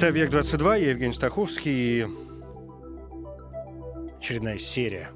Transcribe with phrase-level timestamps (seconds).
[0.00, 2.06] Это «Объект-22», я Евгений Стаховский.
[4.16, 5.10] Очередная серия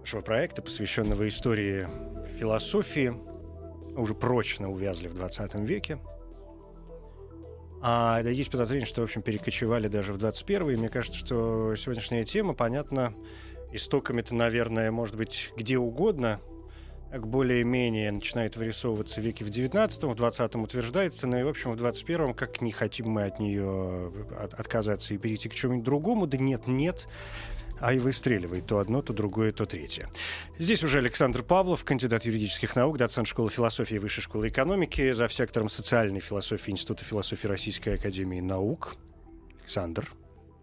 [0.00, 1.86] нашего проекта, посвященного истории
[2.38, 3.14] философии.
[3.94, 5.98] Уже прочно увязли в 20 веке.
[7.82, 11.76] А да, есть подозрение, что, в общем, перекочевали даже в 21 И мне кажется, что
[11.76, 13.12] сегодняшняя тема, понятно,
[13.70, 16.40] истоками-то, наверное, может быть, где угодно—
[17.24, 21.76] более-менее начинает вырисовываться в веке в 19-м, в 20-м утверждается, но и, в общем, в
[21.76, 26.36] 21-м, как не хотим мы от нее от, отказаться и перейти к чему-нибудь другому, да
[26.36, 27.06] нет, нет,
[27.78, 30.08] а и выстреливает то одно, то другое, то третье.
[30.58, 35.28] Здесь уже Александр Павлов, кандидат юридических наук, доцент школы философии и высшей школы экономики, за
[35.28, 38.96] сектором социальной философии Института философии Российской академии наук.
[39.60, 40.12] Александр.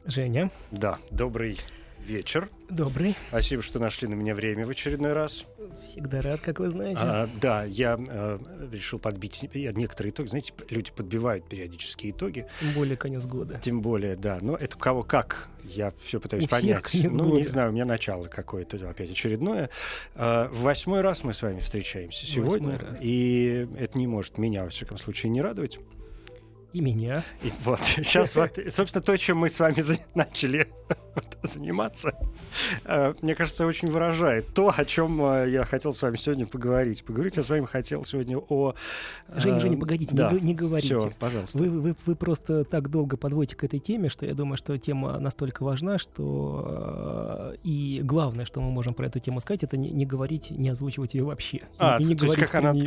[0.05, 0.51] Женя.
[0.71, 1.57] Да, добрый
[2.03, 2.49] вечер.
[2.69, 3.15] Добрый.
[3.29, 5.45] Спасибо, что нашли на меня время в очередной раз.
[5.87, 7.01] Всегда рад, как вы знаете.
[7.01, 8.39] А, да, я э,
[8.71, 10.27] решил подбить некоторые итоги.
[10.27, 12.47] Знаете, люди подбивают периодические итоги.
[12.59, 13.59] Тем более конец года.
[13.63, 14.39] Тем более, да.
[14.41, 16.89] Но это у кого как, я все пытаюсь у понять.
[16.93, 17.37] ну, года.
[17.37, 19.69] не знаю, у меня начало какое-то опять очередное.
[20.15, 22.77] Э, в восьмой раз мы с вами встречаемся сегодня.
[22.77, 22.97] Раз.
[23.01, 25.79] И это не может меня, во всяком случае, не радовать.
[26.73, 27.23] И меня.
[27.43, 29.83] И вот, сейчас вот, собственно, то, чем мы с вами
[30.15, 30.67] начали
[31.43, 32.13] заниматься,
[32.85, 37.03] э, мне кажется, очень выражает то, о чем э, я хотел с вами сегодня поговорить.
[37.03, 38.73] Поговорить я с вами хотел сегодня о...
[39.35, 40.31] Женя, Женя, погодите, да.
[40.31, 40.97] не, не говорите.
[40.97, 41.57] Все, пожалуйста.
[41.57, 45.19] Вы, вы, вы просто так долго подводите к этой теме, что я думаю, что тема
[45.19, 47.53] настолько важна, что...
[47.63, 51.13] И главное, что мы можем про эту тему сказать, это не, не говорить, не озвучивать
[51.13, 51.61] ее вообще.
[51.77, 52.73] А, и, не то есть как она...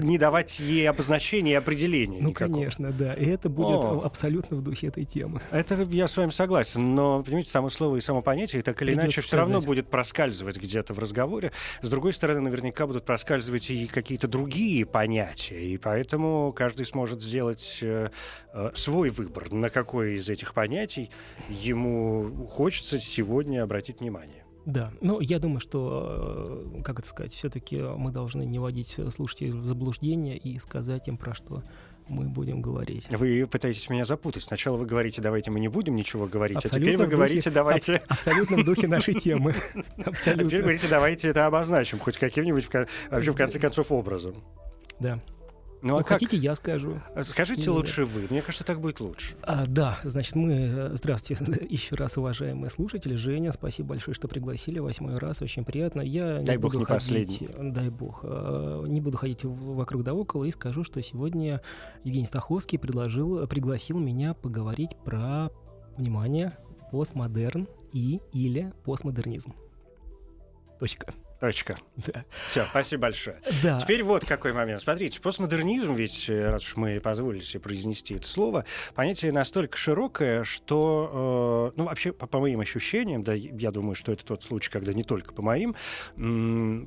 [0.00, 2.58] Не давать ей обозначения и определения Ну, никакого.
[2.58, 3.14] конечно, да.
[3.14, 4.02] И это будет О.
[4.04, 5.40] абсолютно в духе этой темы.
[5.50, 6.94] Это я с вами согласен.
[6.94, 10.94] Но, понимаете, само слово и само понятие так или иначе все равно будет проскальзывать где-то
[10.94, 11.52] в разговоре.
[11.82, 15.60] С другой стороны, наверняка будут проскальзывать и какие-то другие понятия.
[15.60, 18.10] И поэтому каждый сможет сделать э,
[18.52, 21.10] э, свой выбор, на какое из этих понятий
[21.48, 24.39] ему хочется сегодня обратить внимание.
[24.70, 29.50] Да, ну я думаю, что, э, как это сказать, все-таки мы должны не вводить слушателей
[29.50, 31.62] в заблуждение и сказать им про что
[32.10, 33.06] мы будем говорить.
[33.10, 34.42] Вы пытаетесь меня запутать.
[34.42, 37.96] Сначала вы говорите, давайте мы не будем ничего говорить, абсолютно а теперь вы говорите, давайте...
[37.96, 39.54] Аб- абсолютно в духе нашей темы.
[40.04, 40.46] Абсолютно.
[40.46, 42.68] А теперь говорите, давайте это обозначим, хоть каким-нибудь,
[43.10, 44.34] вообще, в конце концов, образом.
[44.98, 45.20] Да.
[45.82, 47.00] Ну, а ну, хотите, я скажу.
[47.14, 48.26] А скажите лучше вы.
[48.28, 49.34] Мне кажется, так будет лучше.
[49.42, 50.52] А, да, значит, мы...
[50.52, 53.14] Э, здравствуйте еще раз, уважаемые слушатели.
[53.14, 54.78] Женя, спасибо большое, что пригласили.
[54.78, 56.02] Восьмой раз, очень приятно.
[56.02, 57.48] Я дай не бог буду не ходить, последний.
[57.72, 58.20] Дай бог.
[58.22, 61.62] А, не буду ходить вокруг да около и скажу, что сегодня
[62.04, 65.50] Евгений Стаховский предложил, пригласил меня поговорить про,
[65.96, 66.52] внимание,
[66.90, 69.54] постмодерн и или постмодернизм.
[70.78, 71.14] Точка.
[71.40, 71.78] Точка.
[71.96, 72.24] Да.
[72.46, 73.40] Все, спасибо большое.
[73.62, 73.80] Да.
[73.80, 74.82] Теперь вот какой момент.
[74.82, 80.44] Смотрите, постмодернизм, ведь э, раз уж мы позволили себе произнести это слово, понятие настолько широкое,
[80.44, 84.70] что, э, ну, вообще, по, по моим ощущениям, да, я думаю, что это тот случай,
[84.70, 85.74] когда не только по моим,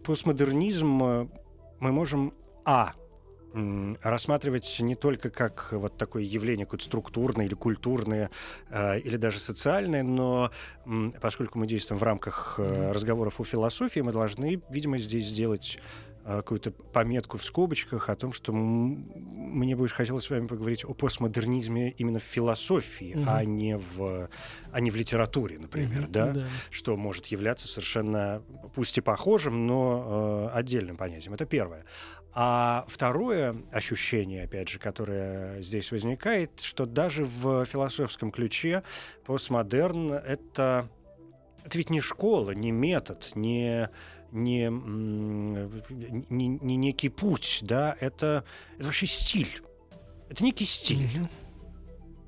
[0.03, 1.27] постмодернизм э,
[1.79, 2.93] мы можем, а,
[4.01, 8.31] рассматривать не только как вот такое явление какое-то структурное или культурное,
[8.69, 10.51] э, или даже социальное, но
[11.21, 15.79] поскольку мы действуем в рамках э, разговоров о философии, мы должны, видимо, здесь сделать
[16.23, 21.91] какую-то пометку в скобочках о том, что мне бы хотелось с вами поговорить о постмодернизме
[21.91, 23.25] именно в философии, mm-hmm.
[23.27, 24.29] а не в
[24.71, 26.31] а не в литературе, например, mm-hmm, да?
[26.31, 28.41] да, что может являться совершенно,
[28.73, 31.33] пусть и похожим, но э, отдельным понятием.
[31.33, 31.85] Это первое.
[32.35, 38.81] А второе ощущение, опять же, которое здесь возникает, что даже в философском ключе
[39.25, 40.89] постмодерн— это,
[41.63, 43.89] это ведь не школа, не метод, не,
[44.33, 44.69] не,
[46.29, 48.43] не, не некий путь, да, это,
[48.77, 49.61] это вообще стиль.
[50.29, 51.03] Это некий стиль.
[51.03, 51.27] Mm-hmm.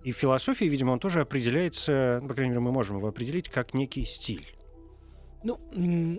[0.03, 3.49] И в философии, видимо, он тоже определяется, ну, по крайней мере, мы можем его определить
[3.49, 4.45] как некий стиль.
[5.43, 5.59] Ну,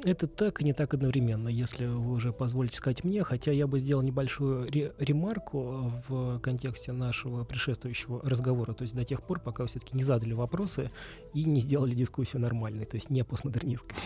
[0.04, 3.80] это так и не так одновременно, если вы уже позволите сказать мне, хотя я бы
[3.80, 9.64] сделал небольшую ре- ремарку в контексте нашего предшествующего разговора, то есть до тех пор, пока
[9.64, 10.92] вы все-таки не задали вопросы
[11.34, 13.96] и не сделали дискуссию нормальной, то есть не постмодернистской.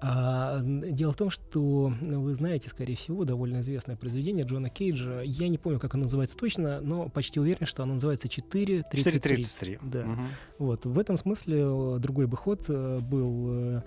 [0.00, 5.22] А, дело в том, что вы знаете, скорее всего, довольно известное произведение Джона Кейджа.
[5.22, 8.84] Я не помню, как оно называется точно, но почти уверен, что оно называется 4.33.
[8.92, 9.78] 4.33.
[9.82, 10.00] Да.
[10.00, 10.22] Угу.
[10.58, 10.86] Вот.
[10.86, 13.82] В этом смысле э, другой бы ход э, был э,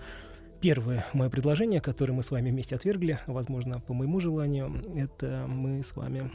[0.60, 5.82] первое мое предложение, которое мы с вами вместе отвергли, возможно, по моему желанию, это мы
[5.82, 6.30] с вами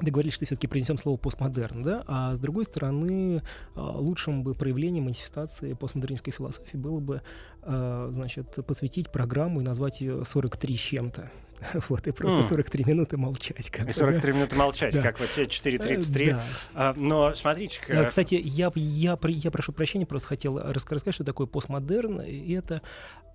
[0.00, 3.42] договорились, что все-таки принесем слово постмодерн, да, а с другой стороны,
[3.74, 7.22] а, лучшим бы проявлением манифестации постмодернистской философии было бы,
[7.62, 11.30] а, значит, посвятить программу и назвать ее 43 с чем-то.
[11.88, 12.48] Вот, и просто mm.
[12.48, 13.70] 43 минуты молчать.
[13.70, 14.38] Как и 43 да?
[14.38, 15.02] минуты молчать, да.
[15.02, 16.30] как вот те 4.33.
[16.30, 16.44] Да.
[16.74, 17.80] А, но смотрите...
[17.86, 18.08] Как...
[18.08, 22.20] Кстати, я, я, я прошу прощения, просто хотел рассказать, что такое постмодерн.
[22.22, 22.82] И это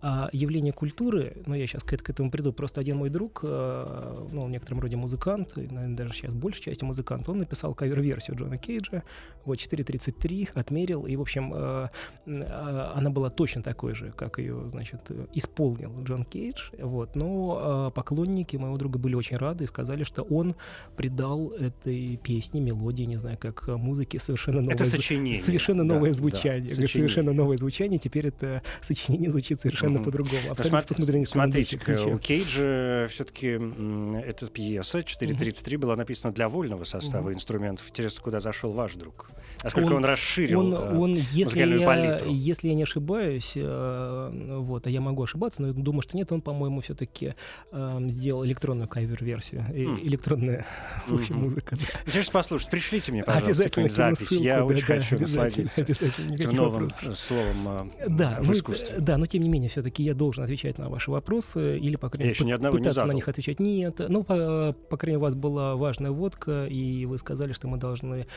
[0.01, 4.27] а, явление культуры, ну, я сейчас к, к этому приду, просто один мой друг, а,
[4.31, 8.57] ну, в некотором роде музыкант, наверное, даже сейчас большей части музыкант, он написал кавер-версию Джона
[8.57, 9.03] Кейджа,
[9.43, 11.89] вот 4.33 отмерил, и, в общем, а,
[12.27, 17.89] а, она была точно такой же, как ее, значит, исполнил Джон Кейдж, вот, но а,
[17.89, 20.55] поклонники поклонники моего друга были очень рады и сказали, что он
[20.95, 25.39] придал этой песне, мелодии, не знаю, как музыке совершенно новое, это сочинение.
[25.39, 26.75] Совершенно да, новое звучание.
[26.75, 27.99] Да, совершенно новое звучание.
[27.99, 30.03] Теперь это сочинение звучит совершенно mm-hmm.
[30.03, 30.39] по-другому.
[30.45, 31.77] Ну, Абсолютно Смотрите,
[32.07, 35.77] у Кейджа все-таки эта пьеса 4.33 mm-hmm.
[35.77, 37.35] была написана для вольного состава mm-hmm.
[37.35, 37.87] инструментов.
[37.89, 39.29] Интересно, куда зашел ваш друг?
[39.63, 42.29] Насколько он, он расширил он, э, он, если я, палитру?
[42.29, 46.41] Если я не ошибаюсь, э, вот, а я могу ошибаться, но думаю, что нет, он,
[46.41, 47.33] по-моему, все-таки
[47.71, 49.65] э, сделал электронную кавер-версию.
[49.69, 50.01] Mm.
[50.03, 50.65] Электронная,
[51.07, 51.33] mm-hmm.
[51.33, 51.75] музыка.
[51.75, 51.85] Да.
[52.05, 52.69] Интересно послушать.
[52.69, 54.27] Пришлите мне, пожалуйста, запись.
[54.27, 57.19] Ссылку, Я да, очень да, хочу насладиться этим новым вопросов.
[57.19, 58.97] словом э, да, в искусстве.
[58.99, 62.35] Да, но тем не менее, все-таки я должен отвечать на ваши вопросы или, по крайней
[62.39, 63.59] мере, пытаться на них отвечать.
[63.59, 67.67] Нет, ну, по, по крайней мере, у вас была важная водка, и вы сказали, что
[67.67, 68.27] мы должны...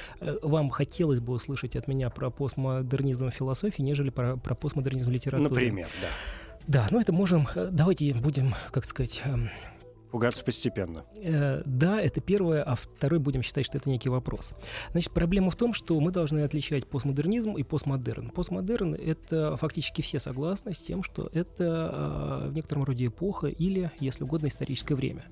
[0.43, 5.51] Вам хотелось бы услышать от меня про постмодернизм философии, нежели про, про постмодернизм литературы.
[5.51, 6.09] Например, да.
[6.67, 7.49] Да, ну это можем...
[7.55, 9.23] Э, давайте будем, как сказать...
[9.25, 9.51] Эм,
[10.11, 11.05] Пугаться постепенно.
[11.17, 14.53] Э, да, это первое, а второй будем считать, что это некий вопрос.
[14.93, 18.31] Значит, проблема в том, что мы должны отличать постмодернизм и постмодерн.
[18.31, 23.91] Постмодерн— это фактически все согласны с тем, что это э, в некотором роде эпоха или,
[24.01, 25.25] если угодно, историческое время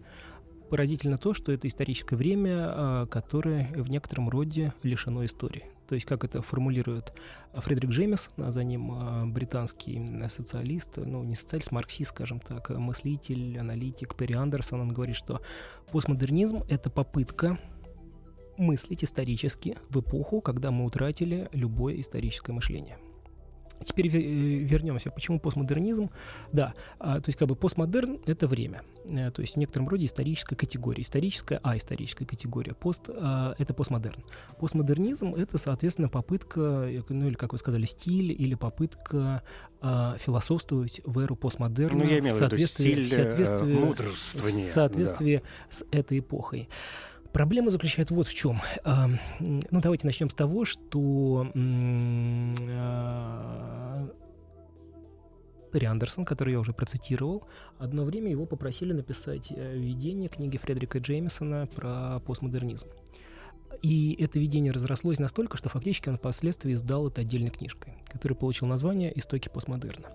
[0.69, 5.65] поразительно то, что это историческое время, а, которое в некотором роде лишено истории.
[5.89, 7.15] То есть, как это формулирует
[7.55, 13.59] Фредерик Джеймис, а за ним а, британский социалист, ну, не социалист, марксист, скажем так, мыслитель,
[13.59, 15.41] аналитик Перри Андерсон, он говорит, что
[15.91, 17.59] постмодернизм— это попытка
[18.59, 22.99] мыслить исторически в эпоху, когда мы утратили любое историческое мышление.
[23.85, 25.11] Теперь э, вернемся.
[25.11, 26.11] Почему постмодернизм?
[26.53, 28.83] Да, а, то есть как бы постмодерн— это время.
[29.05, 31.03] Э, то есть в некотором роде историческая категория.
[31.03, 32.75] Историческая, а историческая категория.
[32.75, 34.23] Пост а,— это постмодерн.
[34.59, 39.43] Постмодернизм— это, соответственно, попытка, ну или, как вы сказали, стиль или попытка
[39.81, 45.37] а, философствовать в эру постмодерна ну, я имел в соответствии, в соответствии, э, в соответствии
[45.37, 45.43] да.
[45.71, 46.69] с этой эпохой.
[47.33, 48.61] Проблема заключается вот в чем.
[49.39, 51.47] Ну, давайте начнем с того, что
[55.73, 57.45] Перри Андерсон, который я уже процитировал,
[57.79, 62.87] одно время его попросили написать э, введение книги Фредерика Джеймисона про постмодернизм.
[63.83, 68.67] И это видение разрослось настолько, что фактически он впоследствии издал это отдельной книжкой, которая получил
[68.67, 70.09] название «Истоки постмодерна».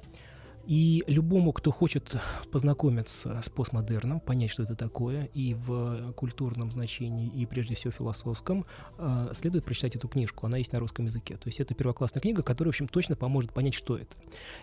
[0.65, 2.15] И любому, кто хочет
[2.51, 8.65] познакомиться с постмодерном, понять, что это такое, и в культурном значении, и прежде всего философском,
[8.97, 10.45] а, следует прочитать эту книжку.
[10.45, 11.35] Она есть на русском языке.
[11.35, 14.15] То есть это первоклассная книга, которая, в общем, точно поможет понять, что это.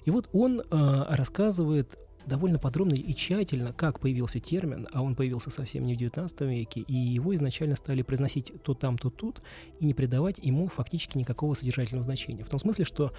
[0.04, 5.50] И вот он а, рассказывает довольно подробно и тщательно, как появился термин, а он появился
[5.50, 9.42] совсем не в XIX веке, и его изначально стали произносить то там, то тут,
[9.78, 12.44] и не придавать ему фактически никакого содержательного значения.
[12.44, 13.12] В том смысле, что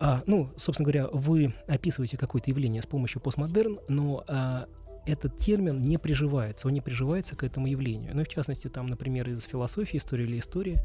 [0.00, 4.68] а, ну, собственно говоря, вы описываете какое-то явление с помощью постмодерн, но а,
[5.06, 8.14] этот термин не приживается, он не приживается к этому явлению.
[8.14, 10.80] Ну, в частности, там, например, из философии, истории или истории,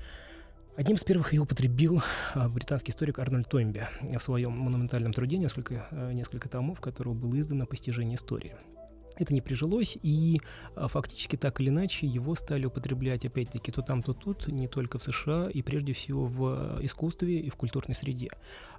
[0.75, 2.01] Одним из первых ее употребил
[2.33, 7.39] а, британский историк Арнольд Тоймби в своем монументальном труде, несколько, а, несколько томов, которого было
[7.39, 8.55] издано «Постижение истории».
[9.15, 10.41] Это не прижилось, и
[10.75, 14.97] а, фактически так или иначе его стали употреблять опять-таки то там, то тут, не только
[14.97, 18.29] в США, и прежде всего в искусстве и в культурной среде.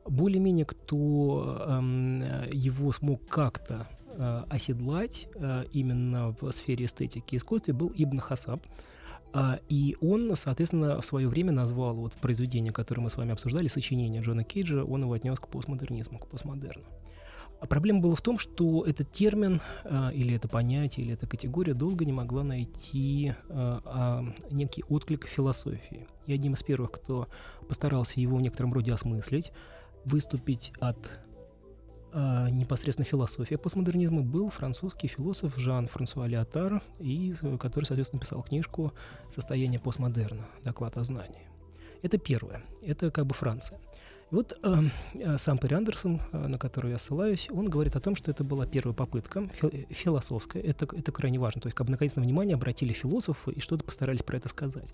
[0.06, 2.20] Более-менее кто эм,
[2.52, 8.64] его смог как-то э, оседлать э, именно в сфере эстетики и искусства был Ибн Хасаб.
[9.68, 14.22] И он, соответственно, в свое время назвал вот произведение, которое мы с вами обсуждали, сочинение
[14.22, 16.84] Джона Кейджа, он его отнес к постмодернизму, к постмодерну.
[17.64, 21.72] А проблема была в том, что этот термин э, или это понятие, или эта категория
[21.72, 26.06] долго не могла найти э, э, некий отклик философии.
[26.26, 27.26] И одним из первых, кто
[27.66, 29.50] постарался его в некотором роде осмыслить,
[30.04, 31.10] выступить от
[32.12, 38.92] э, непосредственно философия постмодернизма, был французский философ Жан-Франсуа Леотар, и, который, соответственно, писал книжку
[39.34, 40.44] «Состояние постмодерна.
[40.64, 41.48] Доклад о знании».
[42.02, 42.62] Это первое.
[42.82, 43.80] Это как бы Франция.
[44.34, 44.82] Вот э,
[45.14, 48.42] э сам Перри Андерсон, э, на который я ссылаюсь, он говорит о том, что это
[48.42, 50.60] была первая попытка фи- философская.
[50.60, 51.60] Это, это крайне важно.
[51.60, 54.92] То есть, как бы наконец на внимание обратили философы и что-то постарались про это сказать.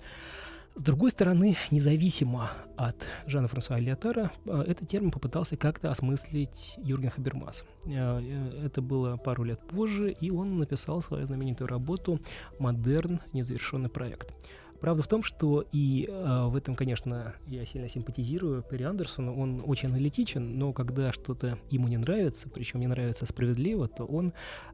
[0.74, 7.10] С другой стороны, независимо от Жана Франсуа Лиотара, э, этот термин попытался как-то осмыслить Юрген
[7.10, 7.64] Хабермас.
[7.86, 12.20] Э, э, это было пару лет позже, и он написал свою знаменитую работу
[12.58, 13.20] «Модерн.
[13.32, 14.34] Незавершенный проект».
[14.80, 19.38] Правда в том, что и э, в этом, конечно, я сильно симпатизирую Перри Андерсону.
[19.38, 24.32] Он очень аналитичен, но когда что-то ему не нравится, причем не нравится справедливо, то он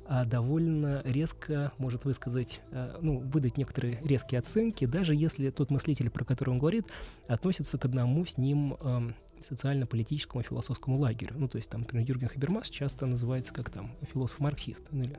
[0.08, 6.10] э, довольно резко может высказать, э, ну, выдать некоторые резкие оценки, даже если тот мыслитель,
[6.10, 6.86] про который он говорит,
[7.26, 9.10] относится к одному с ним э,
[9.42, 11.34] социально-политическому философскому лагерю.
[11.36, 14.86] Ну, то есть, там, например, Юрген Хабермас часто называется как там философ-марксист.
[14.90, 15.18] Ну, или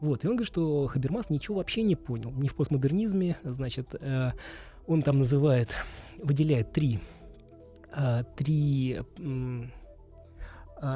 [0.00, 4.32] вот, и он говорит, что Хабермас ничего вообще не понял, ни в постмодернизме, значит, э,
[4.86, 5.70] он там называет,
[6.22, 7.00] выделяет три,
[7.96, 9.62] э, три э,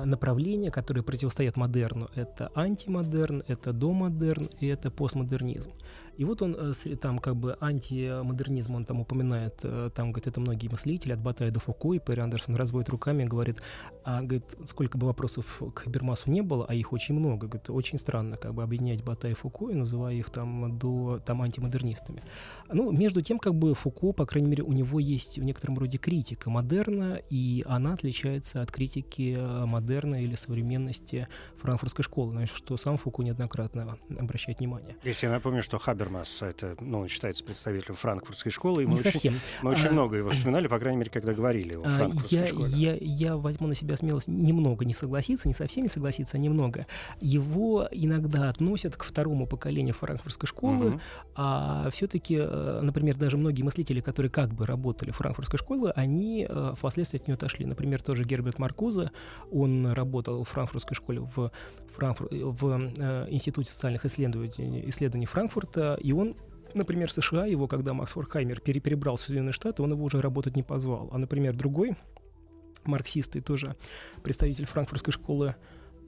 [0.04, 2.10] направления, которые противостоят модерну.
[2.14, 5.72] Это антимодерн, это домодерн и это постмодернизм.
[6.18, 10.40] И вот он э, там как бы антимодернизм, он там упоминает, э, там, говорит, это
[10.40, 13.62] многие мыслители, от Батая до Фуко, и Перри Андерсон разводит руками, говорит,
[14.02, 17.98] а, говорит, сколько бы вопросов к Хабермасу не было, а их очень много, говорит, очень
[17.98, 22.24] странно как бы объединять Батая и Фуко, и называя их там до, там антимодернистами.
[22.68, 25.98] Ну, между тем, как бы Фуко, по крайней мере, у него есть в некотором роде
[25.98, 32.76] критика модерна, и она отличается от критики э, модерна или современности франкфуртской школы, на что
[32.76, 34.96] сам Фуко неоднократно обращает внимание.
[35.04, 38.94] Если я напомню, что Хабер Хабермас, это, ну, он считается представителем франкфуртской школы, и мы
[38.94, 39.40] Не очень, совсем.
[39.62, 42.46] мы очень а, много его вспоминали, по крайней мере, когда говорили о а, франкфуртской я,
[42.46, 42.70] школе.
[42.72, 46.86] Я, я возьму на себя смелость немного не согласиться, не совсем не согласиться, а немного.
[47.20, 51.00] Его иногда относят к второму поколению франкфуртской школы, угу.
[51.34, 56.46] а все-таки, э, например, даже многие мыслители, которые как бы работали в франкфуртской школе, они
[56.48, 57.66] э, впоследствии от нее отошли.
[57.66, 59.10] Например, тоже Герберт Маркуза,
[59.50, 61.50] он работал в франкфуртской школе в,
[61.98, 62.28] Франкфур...
[62.30, 66.36] в э, Институте социальных исследований, исследований Франкфурта, и он
[66.74, 70.62] например, США, его, когда Макс Форхаймер перебрал в Соединенные Штаты, он его уже работать не
[70.62, 71.08] позвал.
[71.12, 71.96] А, например, другой
[72.84, 73.74] марксист и тоже
[74.22, 75.56] представитель франкфуртской школы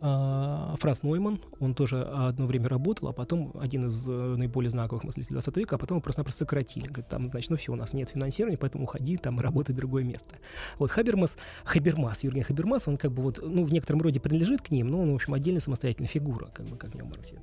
[0.00, 5.35] Франц Нойман, он тоже одно время работал, а потом один из э, наиболее знаковых мыслителей
[5.35, 6.87] 20 века, а потом его просто-напросто сократили.
[6.87, 9.78] Говорит, там, значит, ну все, у нас нет финансирования, поэтому уходи там и работай в
[9.78, 10.37] другое место.
[10.78, 14.71] Вот Хабермас, Хабермас, Юрген Хабермас, он как бы вот, ну, в некотором роде принадлежит к
[14.71, 16.90] ним, но он, в общем, отдельная самостоятельная фигура, как бы, как
[17.23, 17.37] все.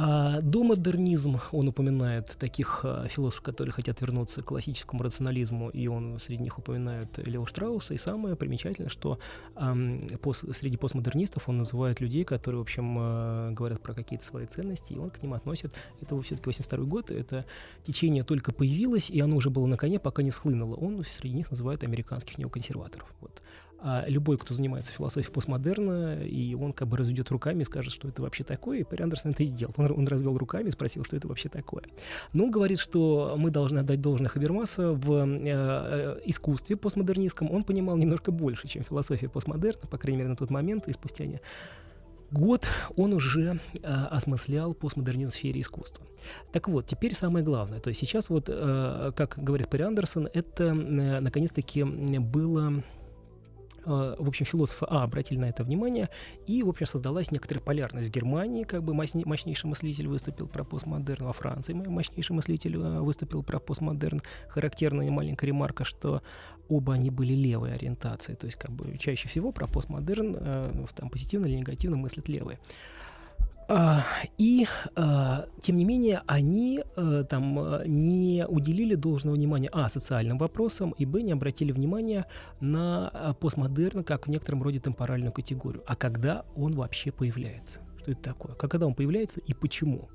[0.00, 6.20] А домодернизм, он упоминает таких а, философов, которые хотят вернуться к классическому рационализму, и он
[6.20, 7.94] среди них упоминает Лео Штрауса.
[7.94, 9.18] И самое примечательное, что
[9.56, 14.46] эм, пос, среди постмодернистов он называет людей, которые, в общем, э, говорят про какие-то свои
[14.46, 17.44] ценности, и он к ним относит, это все-таки 82 год, это
[17.84, 20.76] течение только появилось, и оно уже было на коне, пока не схлынуло.
[20.76, 23.12] Он среди них называет американских неоконсерваторов.
[23.20, 23.42] Вот.
[23.80, 28.08] А любой, кто занимается философией постмодерна, и он как бы разведет руками и скажет, что
[28.08, 29.72] это вообще такое, и Перри Андерсон это и сделал.
[29.76, 31.84] Он, он развел руками и спросил, что это вообще такое.
[32.32, 37.52] Но он говорит, что мы должны отдать должное Хабермаса в э, э, искусстве постмодернистском.
[37.52, 41.26] Он понимал немножко больше, чем философия постмодерна, по крайней мере, на тот момент, и спустя
[41.26, 41.40] не
[42.30, 42.66] год
[42.96, 43.78] он уже э,
[44.10, 46.04] осмыслял постмодернизм в сфере искусства.
[46.52, 47.80] Так вот, теперь самое главное.
[47.80, 50.72] То есть сейчас вот, э, как говорит Перри Андерсон, это э,
[51.20, 52.82] наконец-таки было
[53.84, 56.08] в общем, философы А обратили на это внимание,
[56.46, 61.26] и, в общем, создалась некоторая полярность в Германии, как бы мощнейший мыслитель выступил про постмодерн,
[61.26, 64.20] во Франции мощнейший мыслитель э, выступил про постмодерн.
[64.48, 66.22] Характерная маленькая ремарка, что
[66.68, 71.10] оба они были левой ориентации, то есть как бы чаще всего про постмодерн э, там
[71.10, 72.58] позитивно или негативно мыслят левые.
[73.70, 74.02] А,
[74.38, 80.94] и, а, тем не менее, они а, там не уделили должного внимания, а, социальным вопросам,
[80.96, 82.24] и, б, не обратили внимания
[82.60, 85.82] на постмодерн как в некотором роде темпоральную категорию.
[85.86, 87.80] А когда он вообще появляется?
[88.00, 88.54] Что это такое?
[88.54, 90.08] Когда он появляется и почему?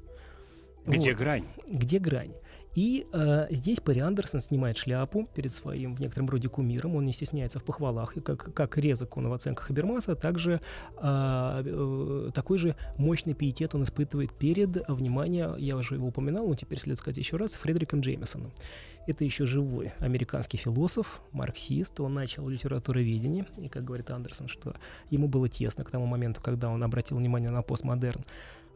[0.87, 1.19] Где вот.
[1.19, 1.45] грань?
[1.67, 2.33] Где грань?
[2.75, 6.95] И э, здесь Перри Андерсон снимает шляпу перед своим в некотором роде кумиром.
[6.95, 10.59] Он не стесняется в похвалах, и как, как резок он в оценках Хабермаса, также
[10.97, 16.55] э, э, такой же мощный пиетет он испытывает перед, внимание, я уже его упоминал, но
[16.55, 18.51] теперь следует сказать еще раз, Фредериком Джеймисоном.
[19.05, 21.99] Это еще живой американский философ, марксист.
[21.99, 24.75] Он начал литературоведение, и, как говорит Андерсон, что
[25.09, 28.23] ему было тесно к тому моменту, когда он обратил внимание на постмодерн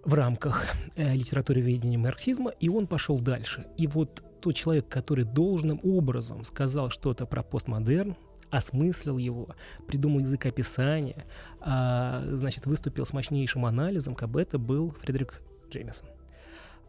[0.03, 3.67] в рамках э, литературы ведения марксизма, и он пошел дальше.
[3.77, 8.15] И вот тот человек, который должным образом сказал что-то про постмодерн,
[8.49, 9.49] осмыслил его,
[9.87, 11.25] придумал язык описания,
[11.59, 16.07] а, значит, выступил с мощнейшим анализом, как бы это был Фредерик Джеймисон.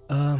[0.08, 0.38] А,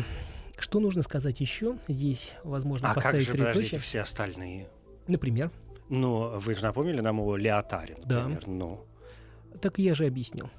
[0.59, 1.77] что нужно сказать еще?
[1.89, 4.69] Здесь, возможно, а поставить как же, подождите, все остальные?
[5.07, 5.51] Например?
[5.89, 8.41] Ну, вы же напомнили нам о Леотаре, например.
[8.41, 8.51] Да.
[8.51, 8.85] Ну.
[9.61, 10.51] Так я же объяснил.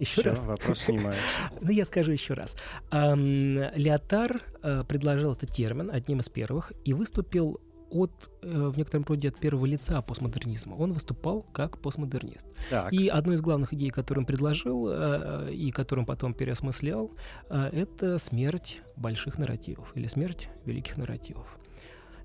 [0.00, 0.46] Еще Все, раз.
[0.46, 1.22] вопрос снимается.
[1.60, 2.56] ну, я скажу еще раз.
[2.90, 9.28] Леотар э, предложил этот термин одним из первых и выступил от, э, в некотором роде
[9.28, 10.74] от первого лица постмодернизма.
[10.74, 12.46] Он выступал как постмодернист.
[12.70, 12.92] Так.
[12.94, 17.12] И одной из главных идей, которую он предложил э, и которым потом переосмыслял,
[17.50, 21.58] это смерть больших нарративов или смерть великих нарративов.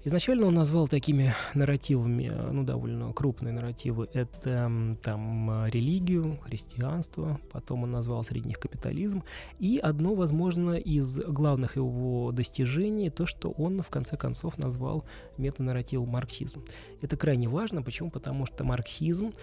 [0.05, 4.71] Изначально он назвал такими нарративами, ну, довольно крупные нарративы, это
[5.01, 9.24] там религию, христианство, потом он назвал среди них капитализм,
[9.57, 15.05] и одно, возможно, из главных его достижений, то, что он, в конце концов, назвал
[15.39, 16.63] метанарративом марксизм.
[17.01, 18.12] Это крайне важно, почему?
[18.12, 19.33] Потому что марксизм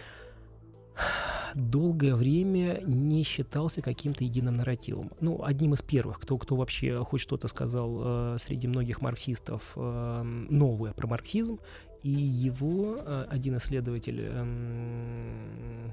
[1.54, 5.10] долгое время не считался каким-то единым нарративом.
[5.20, 10.22] Ну, одним из первых, кто, кто вообще хоть что-то сказал э, среди многих марксистов э,
[10.22, 11.58] новое про марксизм,
[12.02, 15.90] и его э, один исследователь э,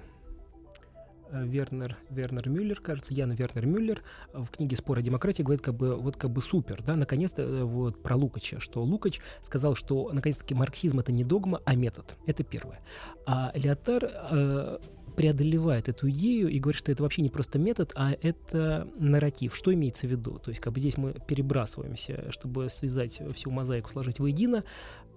[1.31, 5.95] Вернер, Вернер Мюллер, кажется, Ян Вернер Мюллер в книге «Спор о демократии» говорит как бы,
[5.95, 10.53] вот как бы супер, да, наконец-то э, вот про Лукача, что Лукач сказал, что наконец-таки
[10.55, 12.15] марксизм— это не догма, а метод.
[12.25, 12.79] Это первое.
[13.25, 14.77] А Леотар э,
[15.15, 19.55] преодолевает эту идею и говорит, что это вообще не просто метод, а это нарратив.
[19.55, 20.39] Что имеется в виду?
[20.39, 24.63] То есть как бы здесь мы перебрасываемся, чтобы связать всю мозаику, сложить воедино.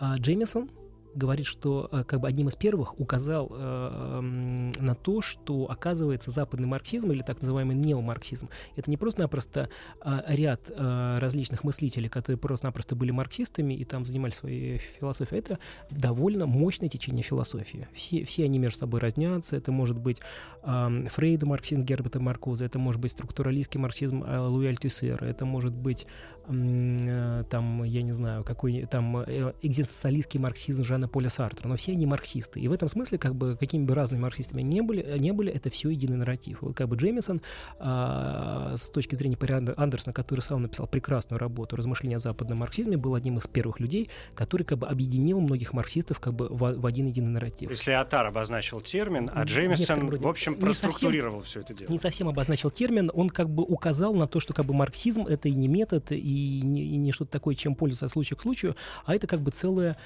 [0.01, 0.71] А Джеймисон,
[1.15, 6.67] говорит, что э, как бы одним из первых указал э, на то, что оказывается западный
[6.67, 9.69] марксизм или так называемый неомарксизм это не просто-напросто
[10.05, 15.59] э, ряд э, различных мыслителей, которые просто-напросто были марксистами и там занимались своей философией, это
[15.91, 17.89] довольно мощное течение философии.
[17.95, 19.57] Все, все они между собой разнятся.
[19.57, 20.19] Это может быть
[20.63, 25.73] э, Фрейда марксизм Герберта Маркуза, это может быть структуралистский марксизм э, Луи Альтюсера, это может
[25.73, 26.07] быть
[26.47, 31.93] э, там, я не знаю, какой там э, экзистенциалистский марксизм Жана Поля Сартра, но все
[31.93, 32.61] они марксисты.
[32.61, 35.71] И в этом смысле, как бы, какими бы разными марксистами не были, не были это
[35.71, 36.63] все единый нарратив.
[36.63, 37.41] Вот как бы Джеймисон,
[37.79, 42.97] э, с точки зрения Пари Андерсона, который сам написал прекрасную работу «Размышления о западном марксизме»,
[42.97, 46.87] был одним из первых людей, который как бы объединил многих марксистов как бы в, в
[46.87, 47.69] один единый нарратив.
[47.69, 51.91] То есть Леотар обозначил термин, а Джеймисон, в общем, проструктурировал совсем, все это дело.
[51.91, 55.49] Не совсем обозначил термин, он как бы указал на то, что как бы марксизм— это
[55.49, 58.77] и не метод, и не, и не что-то такое, чем пользоваться от случая к случаю,
[59.05, 59.97] а это как бы целое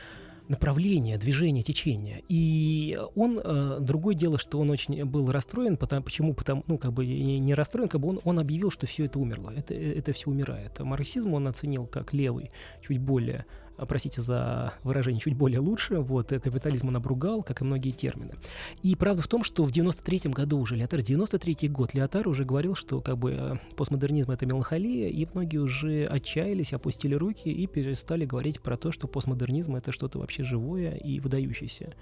[0.48, 2.22] направление, движение, течение.
[2.28, 6.92] И он, э, другое дело, что он очень был расстроен, потому, почему, потому, ну, как
[6.92, 10.30] бы не, расстроен, как бы он, он объявил, что все это умерло, это, это все
[10.30, 10.78] умирает.
[10.80, 12.50] Марксизм он оценил как левый,
[12.86, 13.46] чуть более
[13.84, 15.98] простите за выражение, чуть более лучше.
[15.98, 18.34] Вот, э, капитализм он обругал, как и многие термины.
[18.82, 22.74] И правда в том, что в 93 году уже Леотар, 93 год, Леотар уже говорил,
[22.74, 28.24] что как бы э, постмодернизм— это меланхолия, и многие уже отчаялись, опустили руки и перестали
[28.24, 31.94] говорить про то, что постмодернизм— это что-то вообще живое и выдающееся.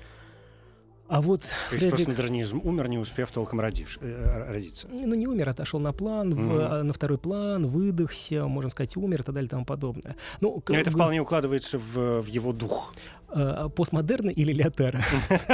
[1.07, 1.83] А вот То Фредерик...
[1.83, 3.99] есть постмодернизм умер, не успев толком родивш...
[4.01, 4.89] Э, родиться?
[4.91, 6.81] Ну, не умер, отошел на план, mm-hmm.
[6.81, 10.17] в, на второй план, выдохся, можно сказать, умер и так далее и тому подобное.
[10.41, 12.95] Ну, Но это вполне укладывается в, в его дух.
[13.35, 15.03] Э, постмодерна или Леотара?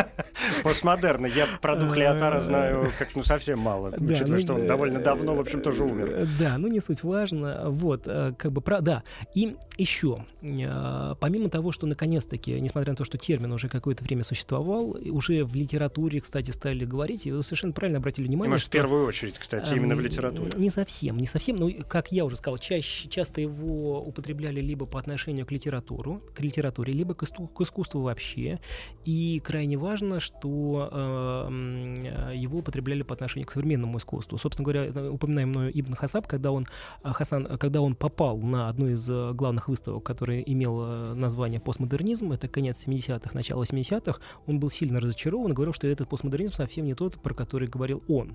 [0.63, 1.27] Постмодерна.
[1.27, 5.01] Я про дух Леотара э, знаю как ну совсем мало, учитывая, ну, что он довольно
[5.01, 6.29] давно, в общем, тоже умер.
[6.39, 7.71] Да, ну не суть важно.
[7.71, 9.03] Вот, как бы, про, да.
[9.35, 14.97] И еще, помимо того, что наконец-таки, несмотря на то, что термин уже какое-то время существовал,
[15.11, 18.71] уже в литературе, кстати, стали говорить, и вы совершенно правильно обратили внимание, Может, что...
[18.71, 20.51] в первую очередь, кстати, именно в литературе.
[20.57, 21.57] Не совсем, не совсем.
[21.57, 26.41] Но, как я уже сказал, чаще, часто его употребляли либо по отношению к литературу, к
[26.41, 28.59] литературе, либо к, к искусству вообще.
[29.05, 34.37] И крайне важно, что э, его употребляли по отношению к современному искусству.
[34.37, 36.67] Собственно говоря, упоминаем мною Ибн Хасаб, когда он,
[37.03, 42.33] э, Хасан, когда он попал на одну из э, главных выставок, которая имела название «Постмодернизм»,
[42.33, 46.85] это конец 70-х, начало 80-х, он был сильно разочарован и говорил, что этот постмодернизм совсем
[46.85, 48.35] не тот, про который говорил он.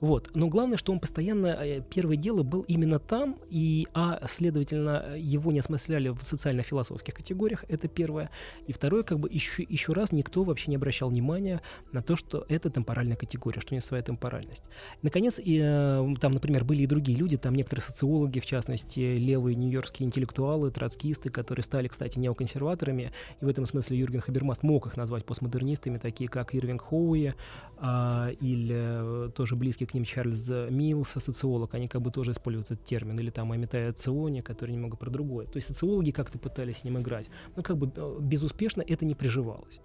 [0.00, 0.30] Вот.
[0.34, 5.50] Но главное, что он постоянно, э, первое дело, был именно там, и, а, следовательно, его
[5.52, 8.30] не осмысляли в социально-философских категориях, это первое.
[8.66, 11.60] И второе, как бы еще, еще раз никто вообще не обращал внимания
[11.92, 14.64] на то, что это темпоральная категория, что у нее своя темпоральность.
[15.02, 19.56] Наконец, и, э, там, например, были и другие люди, там некоторые социологи, в частности, левые
[19.56, 24.96] нью-йоркские интеллектуалы, троцкисты, которые стали, кстати, неоконсерваторами, и в этом смысле Юрген Хабермас мог их
[24.96, 27.34] назвать постмодернистами, такие как Ирвинг Хоуи,
[27.78, 32.70] а, или э, тоже близкий к ним Чарльз Милс, социолог, они как бы тоже используют
[32.70, 35.46] этот термин, или там Амитая Циони, который немного про другое.
[35.46, 39.14] То есть социологи как-то пытались с ним играть, но как бы э, безуспешно это не
[39.14, 39.80] приживалось.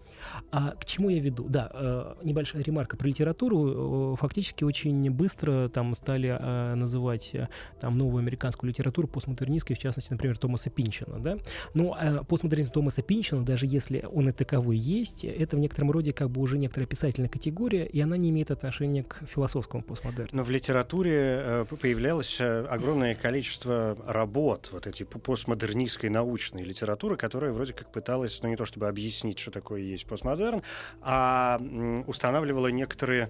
[0.51, 1.47] А к чему я веду?
[1.49, 4.15] Да, э, небольшая ремарка про литературу.
[4.19, 6.29] Фактически очень быстро там стали
[6.75, 7.35] называть
[7.79, 11.37] там новую американскую литературу постмодернистской, в частности, например, Томаса Пинчина, да.
[11.73, 16.29] Но постмодернизм Томаса Пинчина, даже если он и таковой есть, это в некотором роде как
[16.29, 20.29] бы уже некоторая писательная категория, и она не имеет отношения к философскому постмодерну.
[20.38, 27.51] Но в литературе э, появлялось э, огромное количество работ, вот эти постмодернистской научной литературы, которая
[27.51, 30.62] вроде как пыталась, ну не то чтобы объяснить, что такое есть постмодерн,
[31.01, 31.60] а
[32.08, 33.29] устанавливала некоторые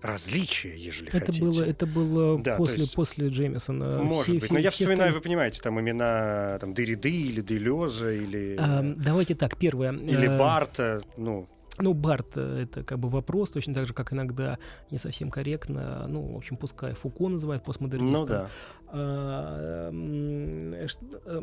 [0.00, 1.40] различия, ежели это хотите.
[1.40, 4.02] Было, это было да, после, есть, после Джеймисона.
[4.02, 4.50] Может все, быть.
[4.50, 5.12] Но я вспоминаю, стали...
[5.12, 8.56] вы понимаете, там имена там, Дериды или Делеза или...
[8.58, 9.92] А, давайте так, первое.
[9.92, 11.48] Или э, Барта, ну...
[11.78, 14.58] Ну, Барт э,— это как бы вопрос, точно так же, как иногда
[14.90, 18.20] не совсем корректно, ну, в общем, пускай Фуко называют постмодернистом.
[18.20, 18.50] Ну, да.
[18.88, 21.42] А, э,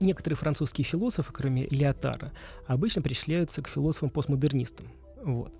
[0.00, 2.32] некоторые французские философы, кроме Леотара,
[2.66, 4.88] обычно причисляются к философам-постмодернистам.
[5.24, 5.54] Вот.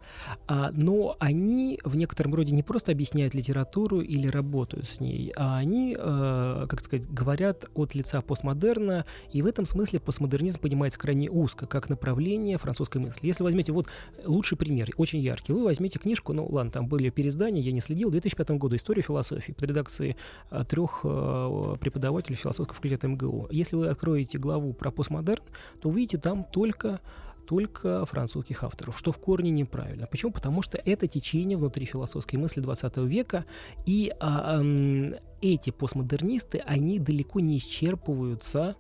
[0.47, 5.57] А, но они в некотором роде не просто объясняют литературу или работают с ней, а
[5.57, 11.31] они, э, как сказать, говорят от лица постмодерна, и в этом смысле постмодернизм понимается крайне
[11.31, 13.27] узко, как направление французской мысли.
[13.27, 13.87] Если возьмете вот
[14.27, 18.11] лучший пример, очень яркий, вы возьмете книжку, ну ладно, там были переиздания, я не следил,
[18.11, 20.17] 2005 года «История философии» под редакцией
[20.51, 23.49] э, трех э, преподавателей философского факультета МГУ.
[23.51, 25.43] Если вы откроете главу про постмодерн,
[25.81, 27.01] то увидите там только
[27.47, 30.07] только французских авторов, что в корне неправильно.
[30.07, 30.33] Почему?
[30.33, 33.45] Потому что это течение внутри философской мысли 20 века,
[33.87, 38.77] и а, а, эти постмодернисты, они далеко не исчерпываются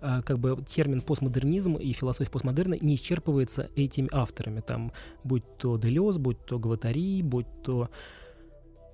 [0.00, 4.92] а, как бы термин постмодернизм и философия постмодерна не исчерпывается этими авторами, там,
[5.24, 7.90] будь то Делез, будь то Гватари, будь то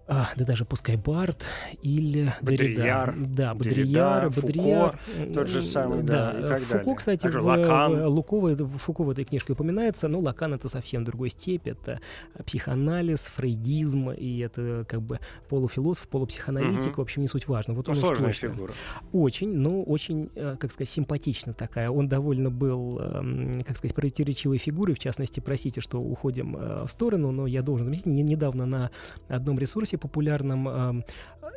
[0.07, 1.47] а, да даже пускай Барт
[1.81, 4.99] или Бодрияр, Да, Бодрияр, Бодрияр.
[5.33, 6.97] Тот же самый, да, да и так Фуко, далее.
[6.97, 8.07] кстати, в, Лакан.
[8.07, 12.01] Лукова, Фуко в этой книжке упоминается, но Лакан это совсем другой степь, это
[12.45, 17.01] психоанализ, фрейдизм, и это как бы полуфилософ, полупсихоаналитик, угу.
[17.01, 17.73] в общем, не суть важно.
[17.73, 18.75] Вот ну, сложная фигура.
[19.12, 21.88] Очень, но очень, э, как сказать, симпатична такая.
[21.88, 26.90] Он довольно был, эм, как сказать, противоречивой фигурой, в частности, простите, что уходим э, в
[26.90, 28.90] сторону, но я должен заметить, недавно на
[29.29, 31.05] одном ресурсе популярном,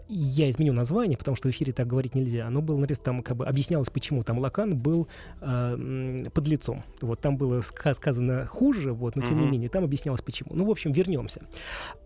[0.08, 2.48] я изменю название, потому что в эфире так говорить нельзя.
[2.48, 5.08] Оно было написано, там как бы объяснялось, почему там Лакан был
[5.42, 6.84] э, под лицом.
[7.02, 9.42] Вот там было сказано хуже, вот, но тем uh-huh.
[9.42, 10.52] не менее там объяснялось почему.
[10.54, 11.42] Ну, в общем, вернемся.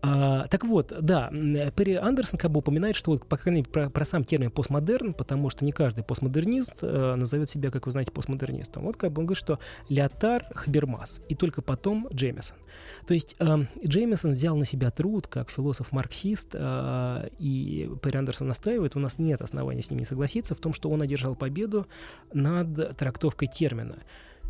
[0.02, 1.30] А, так вот, да,
[1.76, 5.14] Перри Андерсон как бы упоминает, что вот, по крайней мере, про, про сам термин постмодерн,
[5.14, 8.84] потому что не каждый постмодернист э, назовет себя, как вы знаете, постмодернистом.
[8.84, 12.56] Вот как бы он говорит, что Леотар, Хабермас, и только потом Джеймисон.
[13.06, 17.71] То есть э, Джеймисон взял на себя труд как философ-марксист э, и
[18.02, 21.02] Перри Андерсон настаивает, у нас нет оснований с ним не согласиться в том, что он
[21.02, 21.86] одержал победу
[22.32, 23.98] над трактовкой термина.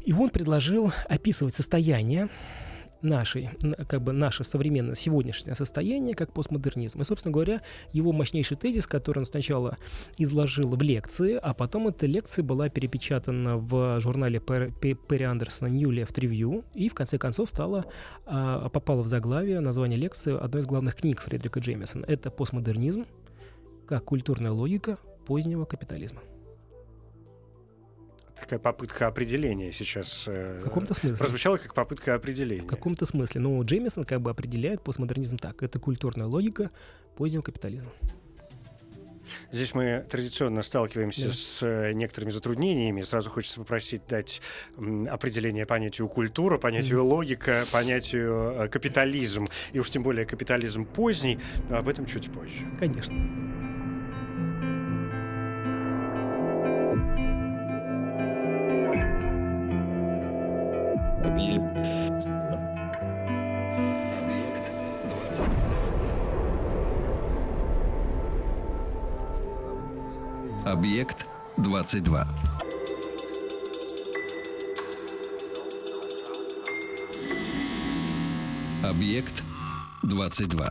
[0.05, 2.29] И он предложил описывать состояние
[3.03, 3.51] нашей,
[3.89, 7.01] как бы наше современное сегодняшнее состояние как постмодернизм.
[7.01, 7.63] И, собственно говоря,
[7.93, 9.77] его мощнейший тезис, который он сначала
[10.19, 16.15] изложил в лекции, а потом эта лекция была перепечатана в журнале Перри Андерсона New Left
[16.15, 17.87] Review и в конце концов стала,
[18.27, 22.05] а, попала в заглавие название лекции одной из главных книг Фредерика Джеймисона.
[22.07, 23.07] Это «Постмодернизм
[23.87, 26.21] как культурная логика позднего капитализма.
[28.43, 31.17] Такая попытка определения сейчас э, в каком-то смысле.
[31.17, 32.65] прозвучала как попытка определения.
[32.65, 33.41] В каком-то смысле.
[33.41, 35.63] Но Джеймисон как бы определяет постмодернизм так.
[35.63, 36.73] Это культурная логика
[37.17, 37.93] позднего капитализма.
[39.53, 41.33] Здесь мы традиционно сталкиваемся да.
[41.33, 43.03] с э, некоторыми затруднениями.
[43.03, 44.41] Сразу хочется попросить дать
[44.77, 47.03] определение понятию культура, понятию mm.
[47.03, 49.47] логика, понятию э, капитализм.
[49.73, 51.39] И уж тем более капитализм поздний.
[51.71, 52.67] Но об этом чуть позже.
[52.81, 53.15] Конечно.
[70.65, 71.27] Объект
[71.59, 72.25] 22.
[78.85, 79.43] Объект
[80.05, 80.69] 22.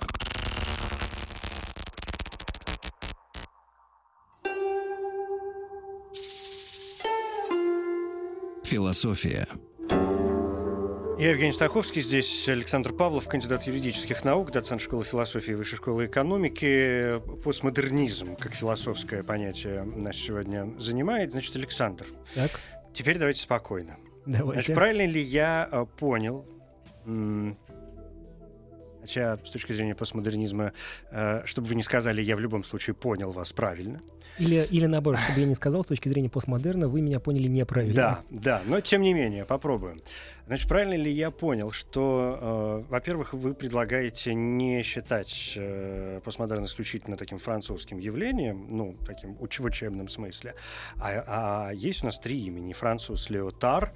[8.66, 9.48] Философия.
[11.22, 16.08] Я Евгений Стаховский, здесь Александр Павлов, кандидат юридических наук, доцент школы философии и Высшей школы
[16.08, 17.20] экономики.
[17.44, 21.30] Постмодернизм, как философское понятие, нас сегодня занимает.
[21.30, 22.60] Значит, Александр, так.
[22.96, 23.98] теперь давайте спокойно.
[24.26, 24.64] Давайте.
[24.64, 26.44] Значит, правильно ли я э, понял,
[29.02, 30.74] Хотя, с точки зрения постмодернизма,
[31.12, 34.02] э, чтобы вы не сказали, я в любом случае понял вас правильно.
[34.38, 37.94] Или, или наоборот, чтобы я не сказал, с точки зрения постмодерна, вы меня поняли неправильно.
[37.94, 40.02] Да, да, но тем не менее, попробуем.
[40.48, 47.18] Значит, правильно ли я понял, что, э, во-первых, вы предлагаете не считать э, постмодерн исключительно
[47.18, 50.56] таким французским явлением, ну, таким уч- в учебном смысле,
[50.98, 52.74] а, а есть у нас три имени.
[52.74, 53.94] Француз Леотар,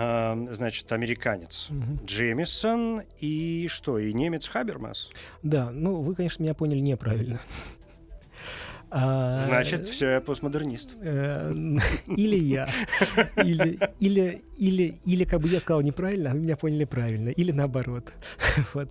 [0.00, 2.00] значит, американец Мгм.
[2.04, 5.10] Джемисон и что, и немец Хабермас?
[5.42, 7.40] Да, ну вы, конечно, меня поняли неправильно.
[8.92, 10.96] А, Значит, все, я постмодернист.
[11.00, 11.52] э,
[12.08, 12.68] Или я.
[13.36, 17.30] Или, или, или, или как бы я сказал неправильно, а вы меня поняли правильно.
[17.30, 18.12] Или наоборот.
[18.74, 18.88] Вот.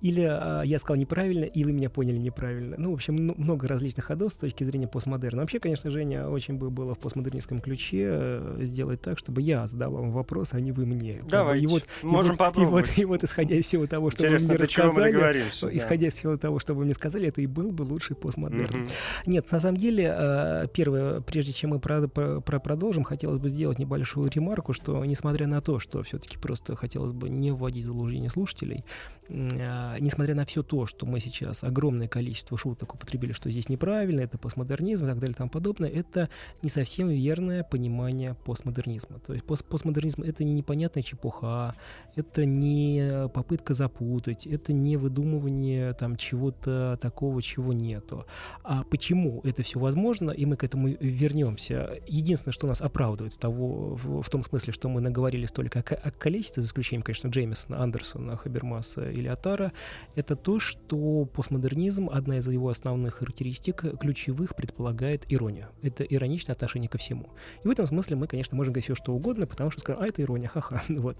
[0.00, 2.76] Или а, я сказал неправильно, и вы меня поняли неправильно.
[2.78, 5.42] Ну, в общем, много различных ходов с точки зрения постмодерна.
[5.42, 9.92] Вообще, конечно, Женя очень бы было в постмодернистском ключе э, сделать так, чтобы я задал
[9.92, 11.22] вам вопрос, а не вы мне.
[11.28, 12.86] Давайте, И вот, и можем вот- и попробовать.
[12.88, 15.66] вот, и вот, исходя из всего того, что Интересно, вы мне рассказали, договоримся.
[15.66, 15.76] да.
[15.76, 18.80] исходя из всего того, что вы мне сказали, это и был бы лучший постмодерн.
[18.82, 18.88] Мгм.
[19.26, 23.48] Нет, на самом деле, э, первое, прежде чем мы про- про- про- продолжим, хотелось бы
[23.48, 27.88] сделать небольшую ремарку, что несмотря на то, что все-таки просто хотелось бы не вводить в
[27.88, 28.84] заблуждение слушателей,
[29.28, 34.38] несмотря на все то, что мы сейчас огромное количество шуток употребили, что здесь неправильно, это
[34.38, 36.28] постмодернизм и так далее и тому подобное, это
[36.62, 39.18] не совсем верное понимание постмодернизма.
[39.20, 41.74] То есть пост- постмодернизм— это не непонятная чепуха,
[42.14, 48.26] это не попытка запутать, это не выдумывание там чего-то такого, чего нету.
[48.62, 51.98] А почему это все возможно, и мы к этому вернемся.
[52.06, 55.94] Единственное, что нас оправдывает с того, в, в том смысле, что мы наговорили столько о,
[55.94, 59.72] о количестве, за исключением, конечно, Джеймисона, Андерсона, Хабермаса или Атара,
[60.14, 65.68] это то, что постмодернизм, одна из его основных характеристик, ключевых, предполагает иронию.
[65.82, 67.30] Это ироничное отношение ко всему.
[67.64, 70.06] И в этом смысле мы, конечно, можем говорить все, что угодно, потому что скажем, а
[70.06, 70.82] это ирония, ха-ха.
[70.88, 71.16] Вот.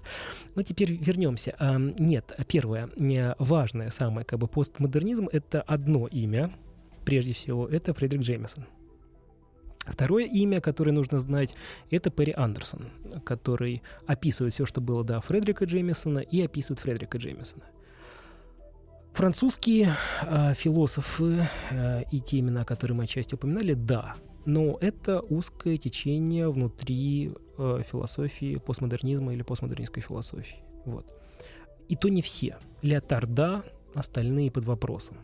[0.55, 1.55] Но теперь вернемся.
[1.59, 6.51] А, Нет, первое, не важное самое, как бы постмодернизм— это одно имя,
[7.05, 8.65] прежде всего, это Фредерик Джеймисон.
[9.85, 11.55] Второе имя, которое нужно знать,
[11.89, 12.89] это Перри Андерсон,
[13.23, 17.63] который описывает все, что было до Фредерика Джеймисона, и описывает Фредерика Джеймисона.
[19.19, 19.89] Французские
[20.21, 26.49] э, философы э, и те имена, которые мы отчасти упоминали, да, но это узкое течение
[26.49, 30.63] внутри э, философии постмодернизма или постмодернистской философии.
[30.85, 31.05] Вот.
[31.89, 32.59] И то не все.
[32.81, 35.17] Леотар да, остальные под вопросом.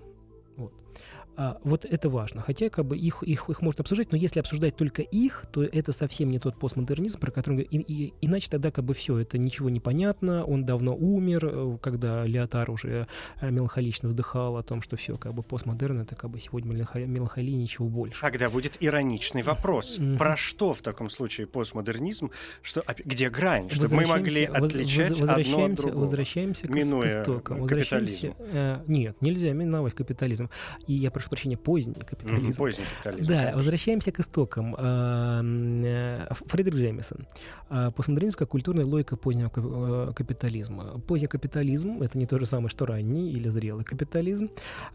[1.38, 1.44] Вот.
[1.44, 2.42] А, вот это важно.
[2.42, 5.92] Хотя как бы их, их, их можно обсуждать, но если обсуждать только их, то это
[5.92, 7.62] совсем не тот постмодернизм, про который...
[7.64, 11.78] И, и- иначе тогда как бы все, это ничего не понятно, он давно умер, э,
[11.82, 13.08] когда Леотар уже
[13.42, 17.56] э, меланхолично вздыхал о том, что все, как бы постмодерн, это как бы сегодня меланхолия
[17.56, 18.20] ничего больше.
[18.22, 19.98] Тогда будет ироничный вопрос.
[20.00, 20.18] Мгм.
[20.18, 22.32] Про что в таком случае постмодернизм?
[22.62, 23.70] Что, опя- где грань?
[23.70, 26.00] Чтобы мы могли воз- отличать воз- одно от другого.
[26.02, 27.62] Возвращаемся к, к истокам.
[27.62, 30.50] Возвращаемся, э, нет, нельзя миновать капитализм.
[30.88, 32.58] И я прошу прощения, поздний капитализм.
[32.58, 33.30] Поздний капитализм.
[33.30, 33.58] Да, конечно.
[33.58, 34.76] возвращаемся к истокам.
[34.78, 37.28] А, э, Фредерик Джеймисон.
[37.70, 41.00] А, Постмодернизм как культурная логика позднего э, капитализма.
[41.08, 44.50] Поздний капитализм— это не то же самое, что ранний или зрелый капитализм.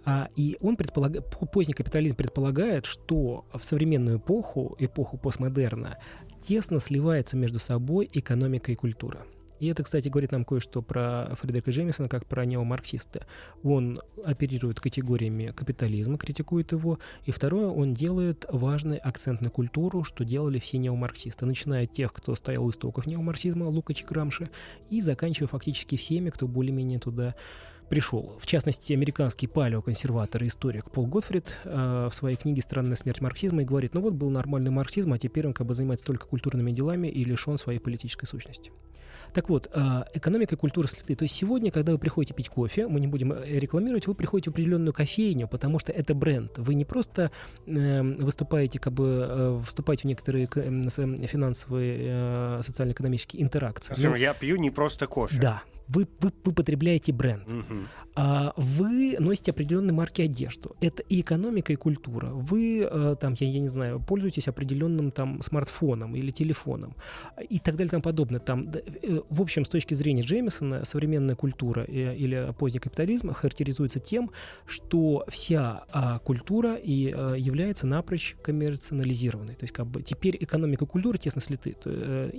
[0.05, 5.99] А, И он предполагает, поздний капитализм предполагает, что в современную эпоху, эпоху постмодерна,
[6.47, 9.27] тесно сливается между собой экономика и культура.
[9.61, 13.27] И это, кстати, говорит нам кое-что про Фредерика Джеймисона, как про неомарксиста.
[13.63, 16.99] Он оперирует категориями капитализма, критикует его.
[17.27, 22.13] И второе, он делает важный акцент на культуру, что делали все неомарксисты, начиная от тех,
[22.13, 24.51] кто стоял у истоков неомарксизма, Лукач и Грамши,
[24.89, 27.35] и заканчивая фактически всеми, кто более-менее туда
[27.91, 28.37] пришел.
[28.41, 33.63] В частности, американский палеоконсерватор и историк Пол Готфрид э, в своей книге «Странная смерть марксизма»
[33.63, 36.71] и говорит, ну вот был нормальный марксизм, а теперь он как бы занимается только культурными
[36.71, 38.71] делами и лишен своей политической сущности.
[39.35, 41.15] Так вот, э, экономика и культура слиты.
[41.17, 44.51] То есть сегодня, когда вы приходите пить кофе, мы не будем э, рекламировать, вы приходите
[44.51, 46.59] в определенную кофейню, потому что это бренд.
[46.59, 47.31] Вы не просто
[47.67, 53.95] э, выступаете, как бы э, вступаете в некоторые эм, эм, финансовые, э, социально-экономические интеракции.
[53.95, 55.39] Скажем, Ну, я пью не просто кофе.
[55.41, 55.63] да,
[55.95, 57.89] вы, вы, вы потребляете бренд Мгм.
[58.15, 60.77] а вы носите определенные марки одежду.
[60.81, 62.27] Это и экономика, и культура.
[62.27, 66.95] Вы э, там, я, я не знаю, пользуетесь определенным там смартфоном или телефоном
[67.49, 68.41] и так далее и тому подобное.
[68.41, 74.01] Там, э, в общем, с точки зрения Джеймисона, современная культура э, или поздний капитализм характеризуется
[74.01, 74.31] тем,
[74.67, 79.55] что вся а, культура и э, является напрочь коммерциализированной.
[79.55, 81.77] То есть как бы теперь экономика и культура тесно слиты.
[81.83, 82.31] То,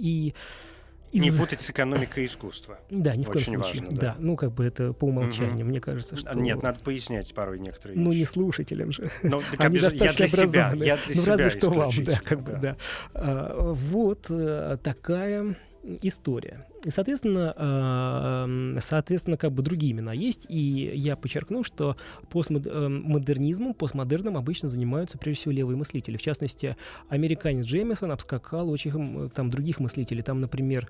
[1.12, 2.80] э, и Не из- путать с экономикой искусства.
[2.90, 3.82] Да, ни в коем Очень случае.
[3.84, 4.02] важно, да.
[4.02, 4.16] да.
[4.20, 5.68] ну как бы это по умолчанию, Мгм.
[5.68, 6.38] мне кажется, что...
[6.38, 8.30] Нет, надо пояснять порой некоторые Ну, не вещи.
[8.30, 9.12] слушателям же.
[9.24, 10.88] Ну, так Они я достаточно для себя, образованные.
[10.88, 12.78] я для ну, себя разве что вам, да, как бы, да.
[13.14, 15.56] А, вот э, такая
[16.02, 16.66] история.
[16.90, 20.46] Соответственно, э, соответственно, как бы другие имена есть.
[20.50, 21.96] И я подчеркну, что
[22.30, 26.18] постмодернизмом, постмодерном обычно занимаются прежде всего левые мыслители.
[26.18, 26.76] В частности,
[27.10, 30.24] американец Джеймисон обскакал очень там других мыслителей.
[30.24, 30.90] Там, например,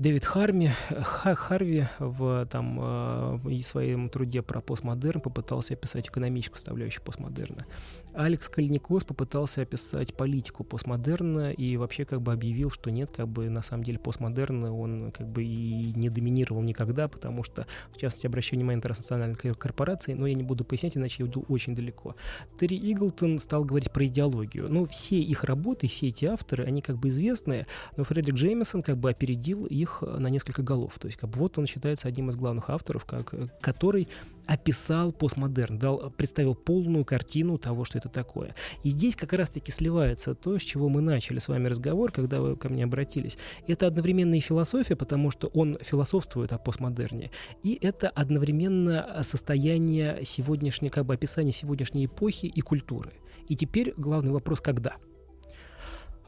[0.00, 7.66] Дэвид Харми, Харви в там, э, своем труде про постмодерн попытался описать экономическую составляющую постмодерна.
[8.14, 13.50] Алекс Кальникос попытался описать политику постмодерна и вообще как бы объявил, что нет, как бы
[13.50, 18.26] на самом деле постмодерн, он как бы и не доминировал никогда, потому что, в частности,
[18.26, 22.16] обращаю внимание на транснациональные корпорации, но я не буду пояснять, иначе я уйду очень далеко.
[22.58, 24.68] Терри Иглтон стал говорить про идеологию.
[24.68, 27.66] Ну, все их работы, все эти авторы, они как бы известные,
[27.96, 30.98] но Фредерик Джеймисон как бы опередил их на несколько голов.
[30.98, 34.08] То есть как бы вот он считается одним из главных авторов, как, который
[34.50, 38.56] описал постмодерн, дал, представил полную картину того, что это такое.
[38.82, 42.56] И здесь как раз-таки сливается то, с чего мы начали с вами разговор, когда вы
[42.56, 43.38] ко мне обратились.
[43.68, 47.30] Это одновременно и философия, потому что он философствует о постмодерне,
[47.62, 53.12] и это одновременно состояние сегодняшней, как бы описание сегодняшней эпохи и культуры.
[53.46, 54.96] И теперь главный вопрос, когда–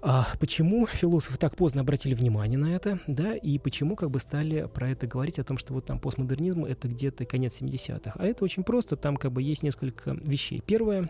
[0.05, 4.67] а почему философы так поздно обратили внимание на это, да, и почему как бы стали
[4.67, 8.13] про это говорить, о том, что вот там постмодернизм— это где-то конец 70-х.
[8.17, 10.61] А это очень просто, там как бы есть несколько вещей.
[10.67, 11.09] Первое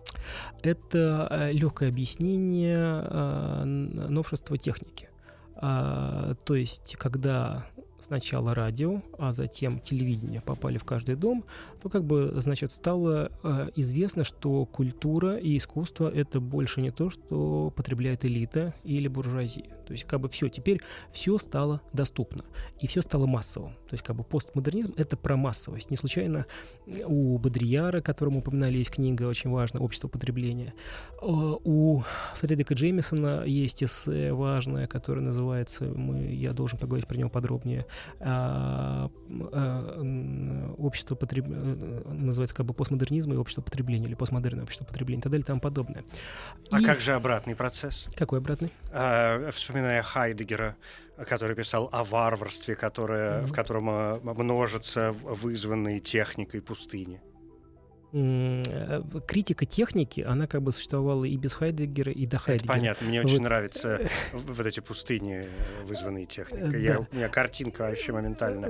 [0.62, 5.08] —это э, легкое объяснение э, новшества техники.
[5.54, 7.64] А, то есть, когда
[8.06, 11.44] сначала радио, а затем телевидение попали в каждый дом,
[11.82, 17.10] то как бы, значит, стало э, известно, что культура и искусство— это больше не то,
[17.10, 19.75] что потребляет элита или буржуазия.
[19.86, 20.80] То есть как бы все, теперь
[21.12, 22.44] все стало доступно,
[22.80, 23.72] и все стало массовым.
[23.88, 25.90] То есть как бы постмодернизм— это про массовость.
[25.90, 26.46] Не случайно
[27.04, 30.74] у Бодрияра, которому упоминали, есть книга очень важная «Общество потребления».
[31.22, 32.02] Э, у
[32.34, 37.86] Фредерика Джеймисона есть эссе важное, которое называется, мы, я должен поговорить про него подробнее,
[38.20, 39.10] а,
[39.52, 45.20] а, общество потребления, э, называется как бы постмодернизм и общество потребления, или постмодерное общество потребления
[45.20, 46.04] и так далее и тому подобное.
[46.70, 46.84] А и...
[46.84, 48.08] как же обратный процесс?
[48.16, 48.72] Какой обратный?
[48.92, 50.76] А, вспоминая Хайдегера,
[51.28, 53.46] который писал о варварстве, которое, mm-hmm.
[53.46, 57.20] в котором а, множатся вызванные техникой пустыни.
[58.12, 62.72] Э, критика техники, она как бы существовала и без Хайдегера, и до Хайдегера.
[62.72, 63.08] Это понятно.
[63.08, 63.30] Мне вот.
[63.30, 64.00] очень нравятся
[64.32, 66.82] вот эти пустыни, э, вызванные техникой.
[66.82, 68.68] Я, У меня картинка вообще моментально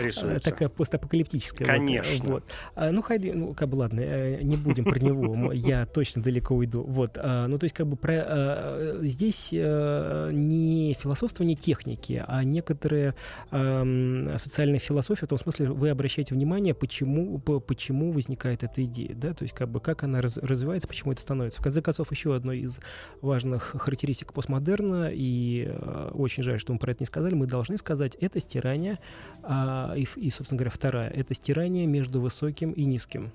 [0.00, 0.50] рисуется.
[0.50, 1.66] Такая постапокалиптическая.
[1.66, 2.30] Конечно.
[2.30, 2.44] Вот.
[2.74, 5.52] А, ну, Хайдегер, ну, как бы, ладно, э, не будем про него.
[5.52, 6.82] Я точно далеко уйду.
[6.82, 7.18] Вот.
[7.18, 13.14] А, ну, то есть, как бы, про, здесь не философство, не техники, а некоторые
[13.50, 19.34] социальная философия, в том смысле, вы обращаете внимание, почему, почему возникает возникает эта идея, да,
[19.34, 21.60] то есть как бы как она раз, развивается, почему это становится.
[21.60, 22.80] В конце концов, еще одной из
[23.20, 27.76] важных характеристик постмодерна, и э, очень жаль, что мы про это не сказали, мы должны
[27.76, 28.98] сказать, это стирание,
[29.42, 33.32] э, и, и, собственно говоря, вторая, это стирание между высоким и низким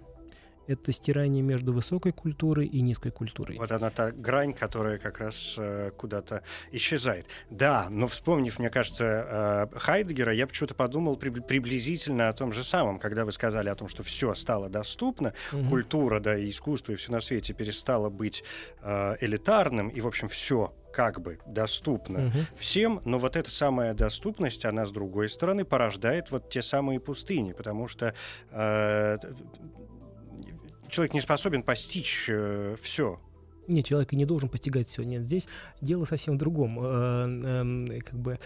[0.67, 3.58] это стирание между высокой культурой и низкой культурой.
[3.58, 7.28] Вот она та грань, которая как раз э, куда-то исчезает.
[7.49, 12.63] Да, но вспомнив, мне кажется, э, Хайдегера, я почему-то подумал при, приблизительно о том же
[12.63, 15.69] самом, когда вы сказали о том, что все стало доступно, угу.
[15.69, 18.43] культура, да, и искусство, и все на свете перестало быть
[18.82, 22.38] э, элитарным, и, в общем, все как бы доступно угу.
[22.58, 27.51] всем, но вот эта самая доступность, она с другой стороны порождает вот те самые пустыни,
[27.51, 28.13] потому что
[28.51, 29.17] э,
[30.96, 33.20] человек не способен постичь э, все.
[33.68, 35.04] Нет, человек и не должен постигать все.
[35.04, 35.48] Нет, здесь
[35.82, 36.80] дело совсем в другом.
[36.82, 38.40] Э, э, как бы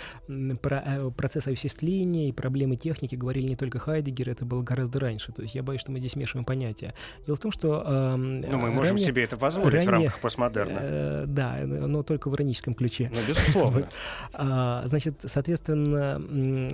[0.62, 5.32] про э, процесс осуществления и проблемы техники говорили не только Хайдегер, это было гораздо раньше.
[5.32, 6.94] То есть я боюсь, что мы здесь смешиваем понятия.
[7.26, 7.84] Дело в том, что...
[7.86, 10.80] Э, ну, мы можем ранее, себе это позволить ранее, в рамках постмодерна.
[10.82, 13.12] Э, да, но только в ироническом ключе.
[13.14, 13.90] Ну, безусловно.
[14.34, 16.22] А, значит, соответственно,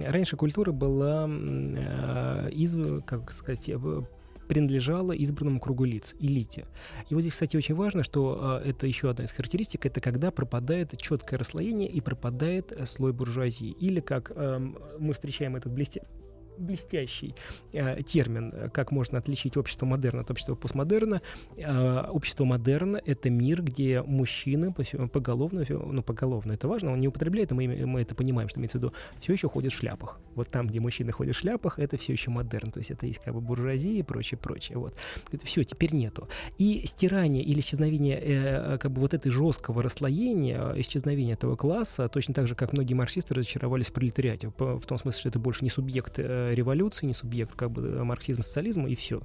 [0.10, 1.26] раньше культура была
[2.50, 3.70] из, как сказать,
[4.47, 6.65] принадлежала избранному кругу лиц, элите.
[7.10, 10.31] И вот здесь, кстати, очень важно, что э, это еще одна из характеристик, это когда
[10.31, 13.71] пропадает четкое расслоение и пропадает э, слой буржуазии.
[13.79, 14.60] Или, как э,
[14.99, 16.01] мы встречаем этот блестя
[16.58, 17.36] блестящий
[17.74, 21.22] э, термин, как можно отличить общество модерна от общества постмодерна.
[21.58, 27.52] Э, общество модерна— это мир, где мужчины поголовно, ну, поголовно это важно, он не употребляет,
[27.52, 30.19] мы, мы это понимаем, что имеется в виду, все еще ходят в шляпах.
[30.36, 33.19] Вот там, где мужчины ходят в шляпах, это все еще модерн, то есть это есть
[33.23, 34.77] как бы буржуазия и прочее, прочее.
[34.77, 34.96] Вот.
[35.32, 36.27] Это все, теперь нету.
[36.58, 42.34] И стирание или исчезновение э, как бы вот этой жесткого расслоения, исчезновение этого класса, точно
[42.34, 45.69] так же, как многие марксисты разочаровались в пролетариате, в том смысле, что это больше не
[45.69, 49.21] субъект э, революции, не субъект как бы марксизма, социализма и все.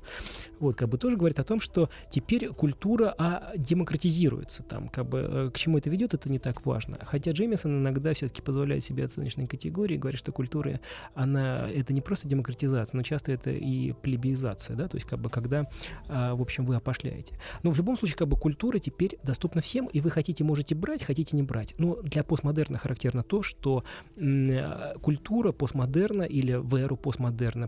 [0.58, 4.62] Вот, как бы тоже говорит о том, что теперь культура а, демократизируется.
[4.62, 6.98] Там, как бы, к чему это ведет, это не так важно.
[7.02, 10.80] Хотя Джеймисон иногда все-таки позволяет себе оценочные категории, говорит, что культура,
[11.14, 15.30] она, это не просто демократизация, но часто это и плебеизация, да, то есть, как бы,
[15.30, 15.68] когда,
[16.08, 17.38] а, в общем, вы опошляете.
[17.62, 21.02] Но в любом случае, как бы, культура теперь доступна всем, и вы хотите, можете брать,
[21.02, 21.74] хотите не брать.
[21.78, 23.84] Но для постмодерна характерно то, что
[24.16, 27.09] м, культура постмодерна или в эру постмодерна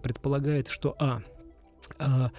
[0.01, 1.23] предполагает, что, а,
[1.99, 2.31] а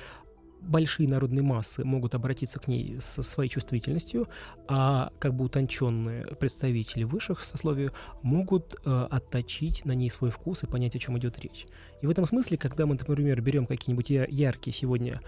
[0.64, 4.28] большие народные массы могут обратиться к ней со своей чувствительностью,
[4.68, 7.90] а как бы утонченные представители высших сословий
[8.22, 11.68] могут э, отточить на ней свой вкус и понять, о чем идет речь.
[12.02, 15.22] И в этом смысле, когда мы, например, берем какие-нибудь яркие сегодня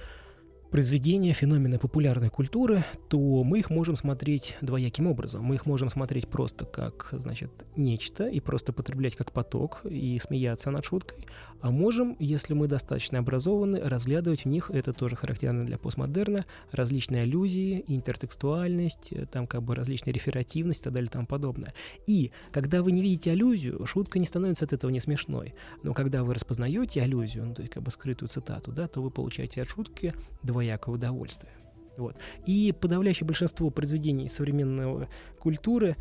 [0.71, 5.43] произведения, феномены популярной культуры, то мы их можем смотреть двояким образом.
[5.43, 10.71] Мы их можем смотреть просто как, значит, нечто и просто потреблять как поток и смеяться
[10.71, 11.28] над шуткой.
[11.66, 17.24] А можем, если мы достаточно образованы, разглядывать в них, это тоже характерно для постмодерна, различные
[17.24, 21.74] аллюзии, интертекстуальность, там как бы различная реферативность и так далее и тому подобное.
[22.05, 25.55] И когда вы не видите аллюзию, шутка не становится от этого не смешной.
[25.82, 29.09] Но когда вы распознаете аллюзию, ну, то есть как бы скрытую цитату, да, то вы
[29.09, 30.13] получаете от шутки
[30.43, 31.51] двоякое удовольствие.
[31.97, 32.16] Вот.
[32.45, 35.07] И подавляющее большинство произведений современной
[35.39, 35.95] культуры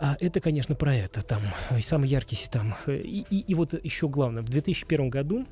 [0.00, 1.22] а это, конечно, про это.
[1.22, 1.42] Там
[1.82, 2.74] самый яркий там.
[2.86, 5.46] И, и, и вот еще главное, в 2001 году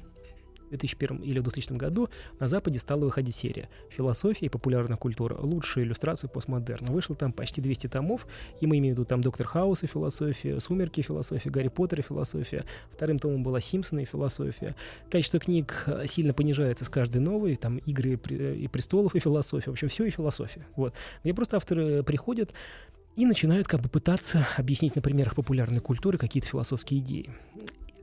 [0.66, 2.09] в 2001 или в 2000 году
[2.40, 5.36] на Западе стала выходить серия «Философия и популярная культура.
[5.38, 6.90] Лучшие иллюстрации постмодерна».
[6.90, 8.26] Вышло там почти 200 томов,
[8.61, 12.01] и мы имеем в виду там «Доктор Хаус» и философия, «Сумерки» и философия, «Гарри Поттер»
[12.01, 12.64] и философия.
[12.92, 14.74] Вторым томом была «Симпсоны» и философия.
[15.11, 19.70] Качество книг э, сильно понижается с каждой новой, там «Игры и престолов» и философия.
[19.70, 20.66] В общем, все и философия.
[20.74, 20.94] Вот.
[21.22, 22.53] Мне просто авторы приходят,
[23.17, 27.31] и начинают как бы пытаться объяснить на примерах популярной культуры какие-то философские идеи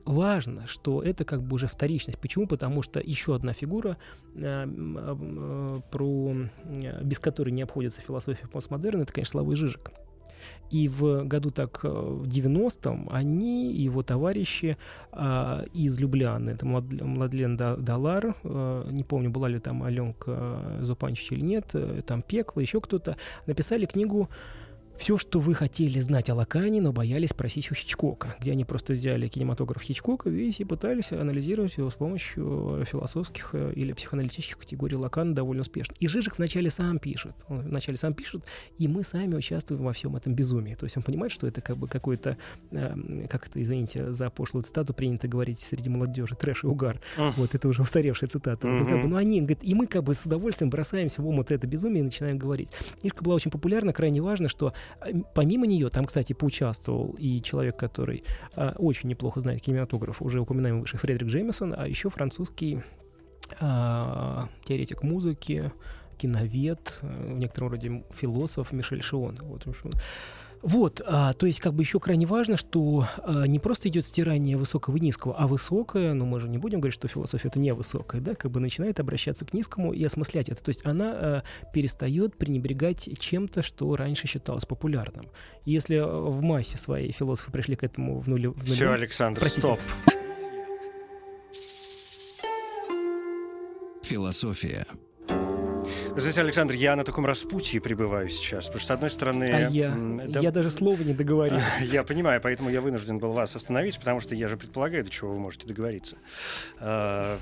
[0.04, 2.18] важно, что это как бы уже вторичность.
[2.18, 2.46] Почему?
[2.46, 3.96] Потому что еще одна фигура,
[4.34, 6.34] э, э, про,
[6.64, 9.90] э, без которой не обходится философия постмодерна, это, конечно, Славой Жижик.
[10.70, 14.76] И в году так в 90-м они и его товарищи
[15.12, 21.32] э, из Любляны, это Млад, Младлен Далар, э, не помню, была ли там Аленка Зупанчич
[21.32, 24.28] или нет, э, там Пекло, еще кто-то, написали книгу
[24.96, 28.92] все, что вы хотели знать о Лакане, но боялись спросить у Хичкока, где они просто
[28.92, 34.96] взяли кинематограф Хичкока весь и пытались анализировать его с помощью философских э, или психоаналитических категорий
[34.96, 35.94] Лакана довольно успешно.
[35.98, 37.34] И Жижик вначале сам пишет.
[37.48, 38.44] Он вначале сам пишет,
[38.78, 40.74] и мы сами участвуем во всем этом безумии.
[40.74, 42.36] То есть он понимает, что это как бы какой-то,
[42.70, 47.00] э, как это, извините за пошлую цитату, принято говорить среди молодежи, трэш и угар.
[47.16, 47.32] Uh.
[47.36, 48.66] Вот это уже устаревшая цитата.
[48.66, 48.80] Uh-huh.
[48.80, 51.50] Ну, как бы, ну они, говорит, и мы как бы с удовольствием бросаемся в омут
[51.50, 52.70] это безумие и начинаем говорить.
[53.00, 54.72] Книжка была очень популярна, крайне важно, что
[55.34, 58.24] помимо нее, там, кстати, поучаствовал и человек, который
[58.56, 62.82] а, очень неплохо знает кинематограф, уже упоминаемый выше Фредерик Джеймисон, а еще французский
[63.60, 65.70] а, теоретик музыки,
[66.16, 69.38] киновед, э, в некотором роде философ Мишель Шион.
[69.42, 69.66] Вот,
[70.64, 74.56] вот, а, то есть как бы еще крайне важно, что а, не просто идет стирание
[74.56, 77.74] высокого и низкого, а высокое, ну мы же не будем говорить, что философия это не
[77.74, 80.64] высокая, да, как бы начинает обращаться к низкому и осмыслять это.
[80.64, 81.42] То есть она а,
[81.74, 85.26] перестает пренебрегать чем-то, что раньше считалось популярным.
[85.66, 88.48] Если в массе своей философы пришли к этому в нуле...
[88.48, 89.80] В нуле Все, Александр, простите, стоп.
[94.02, 94.86] Философия.
[96.16, 98.66] Знаете, Александр, я на таком распутье пребываю сейчас.
[98.66, 99.44] Потому что, с одной стороны...
[99.44, 99.96] А я,
[100.28, 101.58] да, я даже слова не договорил.
[101.80, 105.32] Я понимаю, поэтому я вынужден был вас остановить, потому что я же предполагаю, до чего
[105.32, 106.16] вы можете договориться.
[106.78, 107.38] А,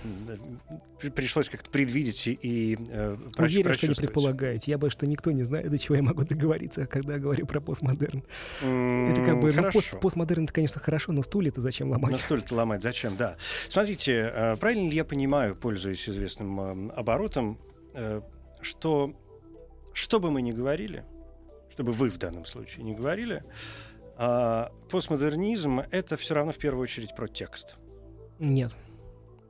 [1.14, 4.70] пришлось как-то предвидеть и э, Уверен, что не предполагаете.
[4.70, 8.22] Я боюсь, что никто не знает, до чего я могу договориться, когда говорю про постмодерн.
[8.60, 9.52] Это как бы...
[9.52, 12.12] Ну, пост, постмодерн, это, конечно, хорошо, но стулья-то зачем ломать?
[12.12, 13.36] Ну, стулья-то ломать зачем, да.
[13.68, 17.58] Смотрите, э, правильно ли я понимаю, пользуясь известным э, оборотом,
[18.62, 19.14] что
[19.94, 21.04] что бы мы ни говорили,
[21.70, 23.44] чтобы вы в данном случае не говорили,
[24.16, 27.76] а, постмодернизм— это все равно в первую очередь про текст.
[28.38, 28.72] Нет.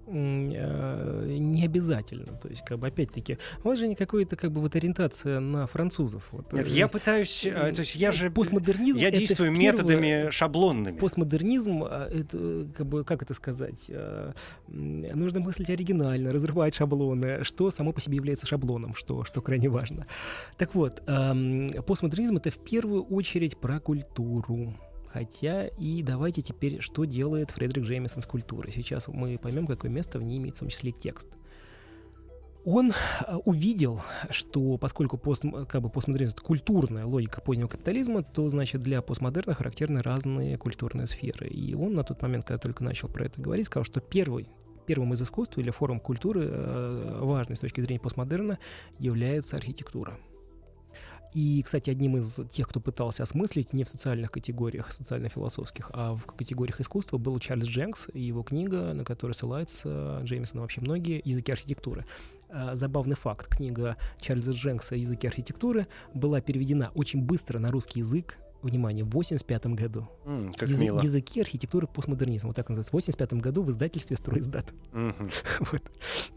[0.06, 2.26] Э, не обязательно.
[2.26, 5.66] То есть, как бы, опять-таки, у вас же не какая-то, как бы, вот ориентация на
[5.66, 6.28] французов.
[6.32, 6.52] Вот.
[6.52, 8.30] Нет, я пытаюсь, э, то есть я же...
[8.30, 8.98] Постмодернизм...
[8.98, 10.98] Я действую методами шаблонными.
[10.98, 13.90] Постмодернизм, э, это, как бы, как это сказать,
[14.68, 20.06] нужно мыслить оригинально, разрывать шаблоны, что само по себе является шаблоном, что, что крайне важно.
[20.56, 24.74] Так вот, эм, постмодернизм— это в первую очередь про культуру.
[25.12, 28.72] Хотя и давайте теперь, что делает Фредерик Джеймисон с культурой.
[28.72, 31.28] Сейчас мы поймем, какое место в ней имеет в том числе текст.
[32.64, 34.00] Он э, увидел,
[34.30, 39.52] что поскольку пост, как бы постмодернизм— это культурная логика позднего капитализма, то, значит, для постмодерна
[39.52, 41.48] характерны разные культурные сферы.
[41.48, 44.48] И он на тот момент, когда только начал про это говорить, сказал, что первый
[44.86, 48.58] первым из искусств или форм культуры, э, важной с точки зрения постмодерна,
[48.98, 50.18] является архитектура.
[51.34, 56.24] И, кстати, одним из тех, кто пытался осмыслить не в социальных категориях, социально-философских, а в
[56.26, 61.52] категориях искусства, был Чарльз Дженкс и его книга, на которой ссылается Джеймисон вообще многие языки
[61.52, 62.04] архитектуры.
[62.50, 63.46] А, забавный факт.
[63.46, 69.66] Книга Чарльза Дженкса «Языки архитектуры» была переведена очень быстро на русский язык внимание, в 85
[69.66, 70.08] году.
[70.24, 71.00] Mm, как Язы- мило.
[71.00, 72.48] Языки архитектуры постмодернизма.
[72.48, 72.90] Вот так называется.
[72.90, 74.72] В 85 году в издательстве «Стройиздат».
[74.92, 75.32] Mm-hmm.
[75.72, 75.82] вот.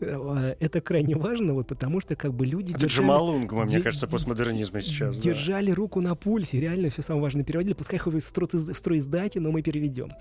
[0.02, 2.72] Э, это крайне важно, вот, потому что как бы люди...
[2.72, 5.18] Это держали, Джамалунгма, мне кажется, постмодернизма сейчас.
[5.18, 5.76] Держали да.
[5.76, 7.74] руку на пульсе, реально все самое важное переводили.
[7.74, 10.12] Пускай хоть в стройиздате, но мы переведем.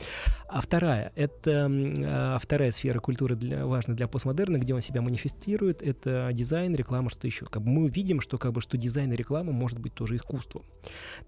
[0.49, 5.83] А вторая, это а, вторая сфера культуры для, важна для постмодерна, где он себя манифестирует,
[5.83, 7.47] это дизайн, реклама, что-то еще.
[7.47, 10.65] Как бы мы видим, что, как бы, что дизайн и реклама может быть тоже искусством.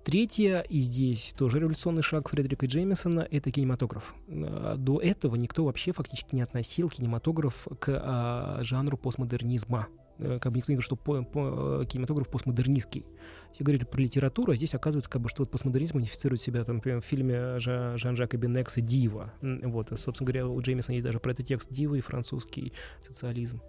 [0.04, 4.14] Третье, и здесь тоже революционный шаг Фредерика Джеймисона— это кинематограф.
[4.28, 9.88] А, до этого никто вообще фактически не относил кинематограф к а, жанру постмодернизма.
[10.18, 13.04] Э, как бы никто не говорит, что по, по, кинематограф постмодернистский.
[13.52, 16.76] Все говорили про литературу, а здесь оказывается, как бы, что вот постмодернизм манифицирует себя, там,
[16.76, 19.32] например, в фильме Жа, Жан-Жака Бенекса «Дива».
[19.40, 22.72] Вот, собственно говоря, у Джеймисона есть даже про этот текст «Дива» и французский
[23.06, 23.60] социализм.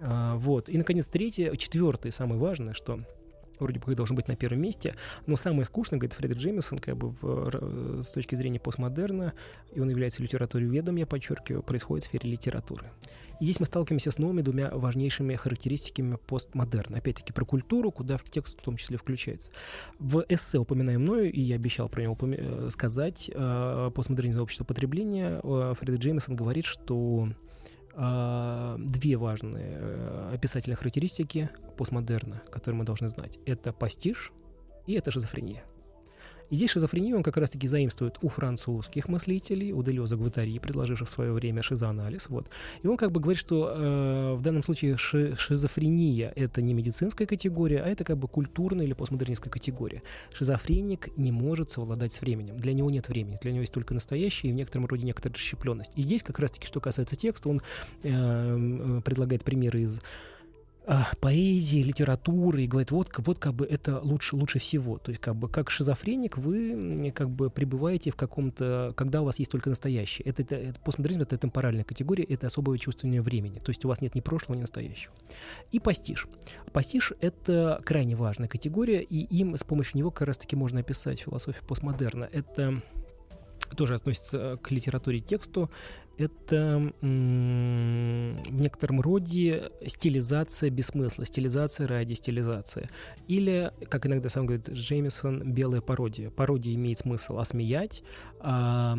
[0.00, 0.68] А, вот.
[0.68, 3.00] И, наконец, третье, четвертое, самое важное, что
[3.60, 4.94] вроде бы должен быть на первом месте,
[5.26, 9.34] но самое скучное, говорит Фредерик Джеймисон, как бы в, с точки зрения постмодерна,
[9.72, 12.90] и он является литературоведом, я подчеркиваю, происходит в сфере литературы.
[13.40, 16.98] И здесь мы сталкиваемся с новыми двумя важнейшими характеристиками постмодерна.
[16.98, 19.50] Опять-таки про культуру, куда в текст в том числе включается.
[19.98, 25.40] В эссе, упоминаем мною, и я обещал про него э, сказать, э, постмодернизм общества потребления,
[25.42, 27.30] э, Фредерик Джеймисон говорит, что
[27.94, 33.38] две важные э, описательные характеристики постмодерна, которые мы должны знать.
[33.46, 34.32] Это пастиш
[34.86, 35.64] и это шизофрения.
[36.50, 41.10] И здесь шизофрению он как раз-таки заимствует у французских мыслителей, у Делеза Гватари, предложивших в
[41.10, 42.28] свое время шизоанализ.
[42.28, 42.48] Вот.
[42.82, 47.26] И он как бы говорит, что э, в данном случае ши шизофрения— это не медицинская
[47.26, 50.02] категория, а это как бы культурная или постмодернистская категория.
[50.32, 52.58] Шизофреник не может совладать с временем.
[52.58, 53.38] Для него нет времени.
[53.40, 55.92] Для него есть только настоящее и в некотором роде некоторая расщепленность.
[55.94, 57.62] И здесь как раз-таки, что касается текста, он
[58.02, 60.00] э, э предлагает примеры из
[61.20, 64.98] поэзии, литературы и говорит, вот, вот как бы это лучше, лучше всего.
[64.98, 69.38] То есть как бы как шизофреник вы как бы пребываете в каком-то, когда у вас
[69.38, 70.26] есть только настоящее.
[70.26, 73.58] Это, это, это постмодернизм, это темпоральная категория, это особое чувствование времени.
[73.58, 75.12] То есть у вас нет ни прошлого, ни настоящего.
[75.70, 76.26] И пастиш.
[76.72, 81.64] Пастиш— это крайне важная категория, и им с помощью него как раз-таки можно описать философию
[81.66, 82.28] постмодерна.
[82.32, 82.82] Это
[83.76, 85.70] тоже относится к литературе и тексту
[86.22, 87.04] это в
[88.52, 92.88] некотором роде стилизация без смысла, стилизация ради стилизации.
[93.28, 96.30] Или, как иногда сам говорит Джеймисон, белая пародия.
[96.30, 98.02] Пародия имеет смысл осмеять,
[98.40, 98.96] а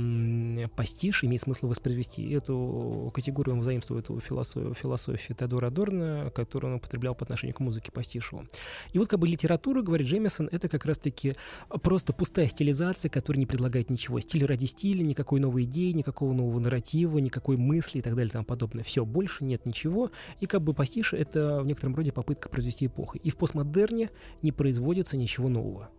[0.75, 2.29] пастиш имеет смысл воспроизвести.
[2.31, 7.59] Эту категорию он заимствует у философии, философии Теодора Адорна, которую он употреблял по отношению к
[7.59, 8.45] музыке пастишу.
[8.93, 11.35] И вот как бы литература, говорит Джеймисон, это как раз-таки
[11.81, 14.19] просто пустая стилизация, которая не предлагает ничего.
[14.19, 18.29] Стиль ради стиля, никакой новой идеи, никакого нового нарратива, мотива, никакой мысли и так далее
[18.29, 18.83] и тому подобное.
[18.83, 20.11] Все, больше нет ничего.
[20.39, 23.17] И как бы пастиш— это в некотором роде попытка произвести эпоху.
[23.17, 24.09] И в постмодерне
[24.41, 25.89] не производится ничего нового.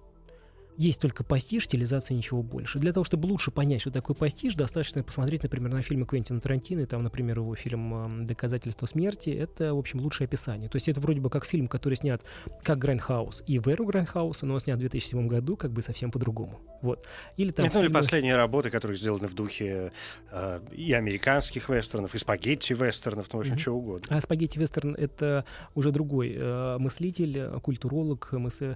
[0.76, 2.78] Есть только пастиш, стилизация, ничего больше.
[2.78, 6.86] Для того, чтобы лучше понять, что такое пастиш, достаточно посмотреть, например, на фильмы Квентина Тарантино,
[6.86, 9.30] там, например, его фильм «Доказательство смерти».
[9.30, 10.68] Это, в общем, лучшее описание.
[10.68, 12.22] То есть это вроде бы как фильм, который снят
[12.62, 16.10] как Грайндхаус и в эру Грайндхауса, но он снят в 2007 году как бы совсем
[16.10, 16.60] по-другому.
[16.80, 17.06] Вот.
[17.36, 17.88] Или там Нет, фильмы...
[17.88, 19.92] ну или последние работы, которые сделаны в духе
[20.30, 23.58] э, и американских вестернов, и спагетти-вестернов, ну, в общем, mm-hmm.
[23.58, 24.16] чего угодно.
[24.16, 25.44] А спагетти-вестерн— это
[25.74, 28.60] уже другой э, мыслитель, культуролог, мыс...
[28.60, 28.74] э,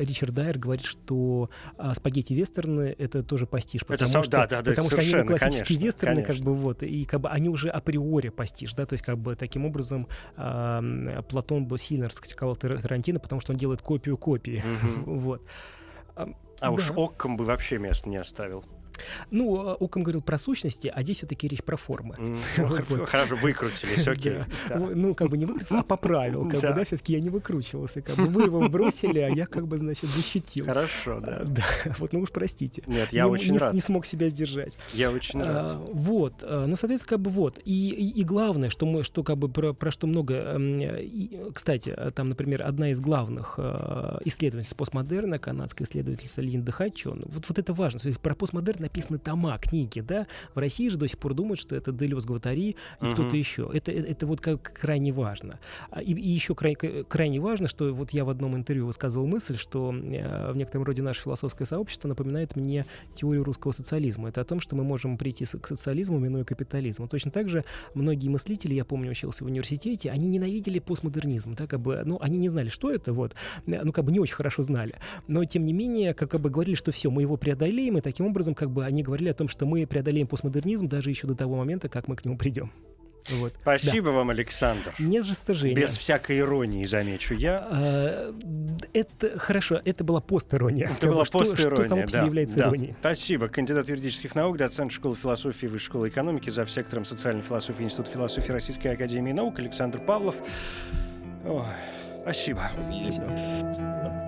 [0.00, 3.80] Ричард Дайер говорит, что что а, спагетти-вестерны— это тоже пастиш.
[3.84, 6.34] Потому это, что, да, да, да, потому что они классические конечно, вестерны, конечно.
[6.34, 9.34] как бы вот, и как бы они уже априори пастиш, да, то есть как бы
[9.34, 10.82] таким образом а,
[11.22, 15.14] Платон бы сильно раскритиковал Тарантино, потому что он делает копию копии, угу.
[15.20, 15.42] вот.
[16.14, 16.28] А,
[16.60, 16.70] а да.
[16.70, 18.64] уж Окком бы вообще места не оставил.
[19.30, 22.16] Ну, Оком говорил про сущности, а здесь все-таки речь про формы.
[23.06, 24.38] Хорошо, выкрутились, окей.
[24.70, 26.48] Ну, как бы не выкрутился, а поправил.
[26.48, 28.02] Как бы, да, все-таки я не выкручивался.
[28.02, 30.66] Как бы вы его бросили, а я как бы, значит, защитил.
[30.66, 31.42] Хорошо, да.
[31.44, 31.64] Да,
[31.98, 32.82] вот, ну уж простите.
[32.86, 33.74] Нет, я очень рад.
[33.74, 34.76] Не смог себя сдержать.
[34.92, 35.72] Я очень рад.
[35.72, 37.60] А, вот, а, ну, соответственно, как бы вот.
[37.64, 40.34] И главное, что мы, что как бы про что много...
[40.34, 43.58] Эм, кстати, там, например, одна из главных
[44.24, 47.98] исследовательниц постмодерна, канадская исследовательница Линда Хатчон, вот, вот это важно.
[48.22, 50.26] Про постмодерн написаны тома, книги, да.
[50.54, 53.12] В России же до сих пор думают, что это Делиус Гватари и uh-huh.
[53.12, 53.70] кто-то еще.
[53.72, 55.58] Это, это, это вот как крайне важно.
[55.90, 59.56] А, и, и еще край, крайне важно, что вот я в одном интервью высказывал мысль,
[59.56, 64.30] что э, в некотором роде наше философское сообщество напоминает мне теорию русского социализма.
[64.30, 67.08] Это о том, что мы можем прийти к социализму, минуя капитализму.
[67.08, 67.64] Точно так же
[67.94, 72.38] многие мыслители, я помню, учился в университете, они ненавидели постмодернизм, да, как бы, ну, они
[72.38, 73.34] не знали, что это, вот,
[73.66, 74.94] ну, как бы не очень хорошо знали,
[75.26, 78.54] но, тем не менее, как бы говорили, что все, мы его преодолеем, и таким образом,
[78.54, 81.88] как бы, они говорили о том, что мы преодолеем постмодернизм даже еще до того момента,
[81.88, 82.70] как мы к нему придем.
[83.30, 83.54] Вот.
[83.60, 84.12] Спасибо да.
[84.12, 84.94] вам, Александр.
[84.98, 85.74] Не за что, Женя.
[85.74, 87.66] Без всякой иронии, замечу я.
[87.70, 88.34] А,
[88.92, 90.90] это хорошо, это была постирония.
[90.96, 92.64] Это была постирония, что, что само по себе да, является да.
[92.68, 92.94] иронией.
[92.98, 93.48] Спасибо.
[93.48, 98.52] Кандидат юридических наук, доцент школы философии Высшей школы экономики, за сектором социальной философии Института философии
[98.52, 100.36] Российской академии наук Александр Павлов.
[101.44, 101.62] Ой,
[102.22, 102.70] спасибо.
[103.02, 104.27] Спасибо.